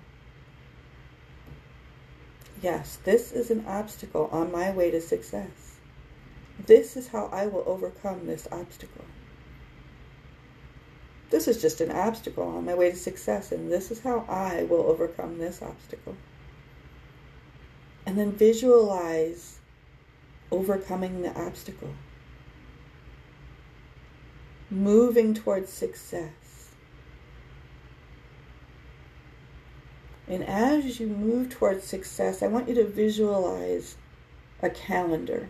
[2.63, 5.64] Yes, this is an obstacle on my way to success.
[6.59, 9.05] This is how I will overcome this obstacle.
[11.31, 14.65] This is just an obstacle on my way to success, and this is how I
[14.65, 16.17] will overcome this obstacle.
[18.07, 19.59] And then visualize
[20.51, 21.95] overcoming the obstacle,
[24.71, 26.71] moving towards success.
[30.29, 33.97] And as you move towards success, I want you to visualize
[34.63, 35.49] a calendar.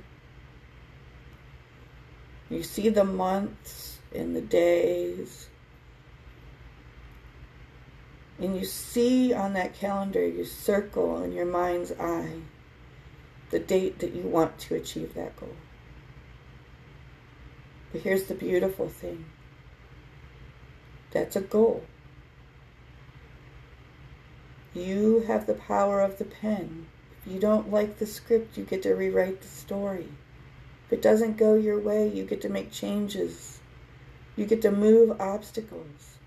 [2.51, 5.49] You see the months and the days.
[8.39, 12.41] And you see on that calendar, you circle in your mind's eye
[13.51, 15.57] the date that you want to achieve that goal.
[17.93, 19.27] But here's the beautiful thing
[21.13, 21.85] that's a goal.
[24.75, 26.89] You have the power of the pen.
[27.21, 30.09] If you don't like the script, you get to rewrite the story.
[30.95, 33.59] It doesn't go your way, you get to make changes.
[34.37, 36.19] You get to move obstacles,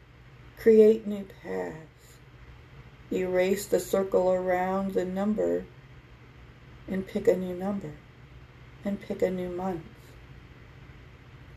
[0.60, 2.18] create new paths,
[3.10, 5.64] erase the circle around the number,
[6.86, 7.94] and pick a new number,
[8.84, 9.86] and pick a new month.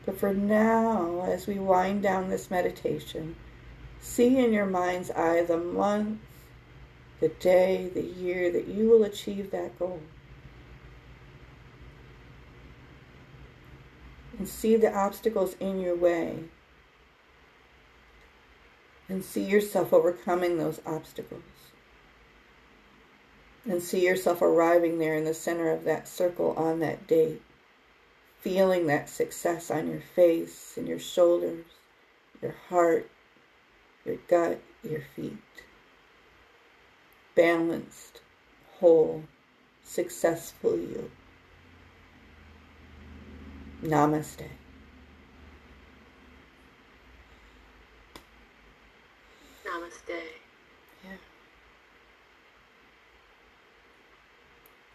[0.07, 3.35] But for now, as we wind down this meditation,
[4.01, 6.21] see in your mind's eye the month,
[7.19, 10.01] the day, the year that you will achieve that goal.
[14.41, 16.39] And see the obstacles in your way.
[19.07, 21.43] And see yourself overcoming those obstacles.
[23.69, 27.43] And see yourself arriving there in the center of that circle on that date.
[28.41, 31.67] Feeling that success on your face and your shoulders
[32.41, 33.11] your heart
[34.07, 35.37] your gut your feet.
[37.35, 38.23] Balanced
[38.79, 39.25] whole
[39.85, 41.11] successful you
[43.83, 44.49] Namaste.
[49.65, 50.21] Namaste.
[51.05, 51.11] Yeah.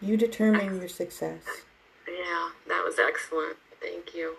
[0.01, 1.41] You determine your success.
[2.07, 3.57] Yeah, that was excellent.
[3.81, 4.35] Thank you.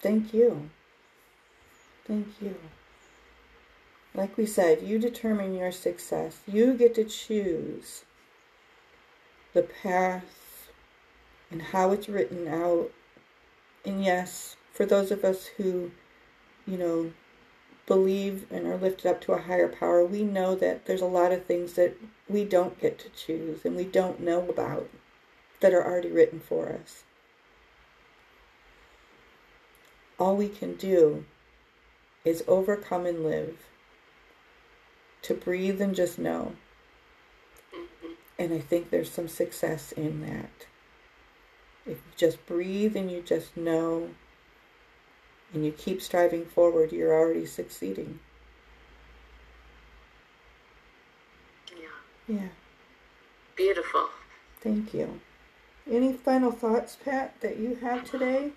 [0.00, 0.70] Thank you.
[2.06, 2.56] Thank you.
[4.14, 6.40] Like we said, you determine your success.
[6.46, 8.04] You get to choose
[9.52, 10.68] the path
[11.50, 12.90] and how it's written out
[13.84, 15.90] and yes, for those of us who,
[16.66, 17.12] you know,
[17.86, 21.32] believe and are lifted up to a higher power, we know that there's a lot
[21.32, 21.96] of things that
[22.28, 24.88] we don't get to choose and we don't know about
[25.60, 27.02] that are already written for us.
[30.18, 31.24] All we can do
[32.24, 33.56] is overcome and live,
[35.22, 36.52] to breathe and just know.
[37.74, 38.12] Mm-hmm.
[38.38, 40.66] And I think there's some success in that.
[41.86, 44.10] If you just breathe and you just know
[45.52, 48.20] and you keep striving forward, you're already succeeding.
[51.74, 52.36] Yeah.
[52.36, 52.48] Yeah.
[53.56, 54.08] Beautiful.
[54.60, 55.20] Thank you.
[55.90, 58.52] Any final thoughts, Pat, that you have today?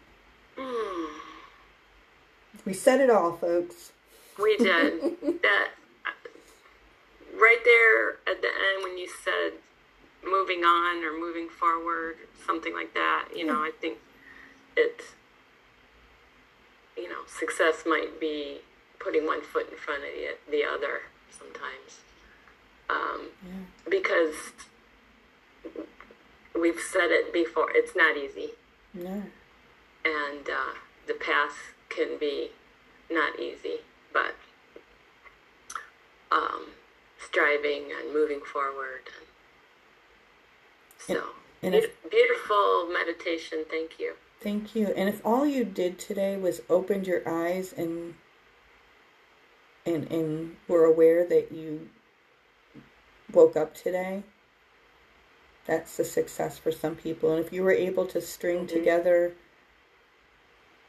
[0.57, 1.07] Mm.
[2.65, 3.91] We said it all, folks.
[4.37, 5.01] We did.
[5.41, 5.69] that
[7.35, 9.53] right there at the end when you said
[10.25, 12.15] moving on or moving forward,
[12.45, 13.97] something like that, you know, I think
[14.77, 15.01] it,
[16.97, 18.59] you know, success might be
[18.99, 21.01] putting one foot in front of the, the other
[21.31, 22.01] sometimes.
[22.89, 23.89] Um, Yeah.
[23.89, 24.51] because
[26.59, 28.51] we've said it before, it's not easy.
[28.93, 29.23] No.
[30.05, 30.73] and uh,
[31.07, 32.51] the path can be
[33.09, 33.77] not easy,
[34.13, 34.35] but
[36.31, 36.67] um,
[37.19, 39.01] striving and moving forward.
[39.17, 39.27] And
[41.07, 41.23] so,
[41.61, 43.65] And if, beautiful meditation.
[43.69, 44.13] Thank you.
[44.41, 44.87] thank you.
[44.87, 48.15] And if all you did today was opened your eyes and
[49.85, 51.89] and and were aware that you
[53.33, 54.23] woke up today,
[55.65, 57.35] that's the success for some people.
[57.35, 58.69] And if you were able to string Mhm.
[58.69, 59.33] together,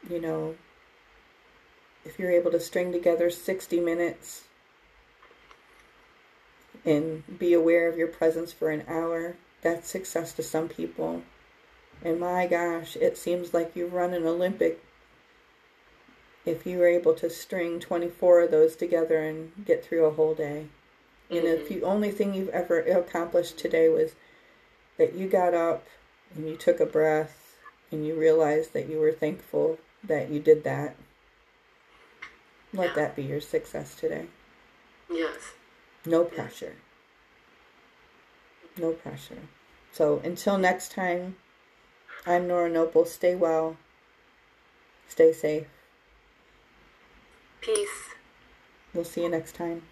[0.09, 0.55] you know,
[2.05, 4.43] if you're able to string together 60 minutes
[6.85, 9.35] and be aware of your presence for an hour,
[9.65, 11.23] that's success to some people.
[12.03, 14.79] And my gosh, it seems like you've run an Olympic
[16.45, 20.35] if you were able to string 24 of those together and get through a whole
[20.35, 20.67] day.
[21.31, 21.79] And if mm-hmm.
[21.79, 24.11] the only thing you've ever accomplished today was
[24.99, 25.87] that you got up
[26.35, 27.55] and you took a breath
[27.91, 30.95] and you realized that you were thankful that you did that,
[32.71, 32.95] let Yeah.
[32.95, 34.27] that be your success today.
[35.09, 35.53] Yes.
[36.05, 36.75] No pressure.
[38.77, 39.47] No pressure.
[39.91, 41.37] So until next time,
[42.25, 43.05] I'm Nora Noble.
[43.05, 43.77] Stay well.
[45.07, 45.67] Stay safe.
[47.61, 48.15] Peace.
[48.93, 49.83] We'll see you next time.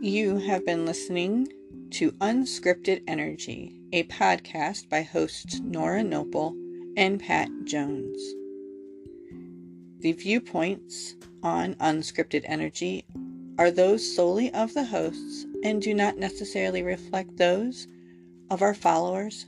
[0.00, 1.48] You have been listening
[1.92, 6.54] to Unscripted Energy, a podcast by hosts Nora Noble
[6.96, 8.20] and Pat Jones.
[10.00, 13.04] The viewpoints on Unscripted Energy
[13.58, 17.86] are those solely of the hosts and do not necessarily reflect those
[18.50, 19.46] of our followers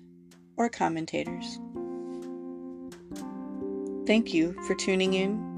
[0.57, 1.59] or commentators.
[4.07, 5.55] Thank you for tuning in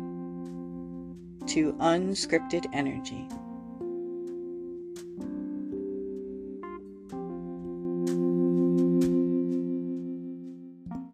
[1.46, 3.28] to Unscripted Energy.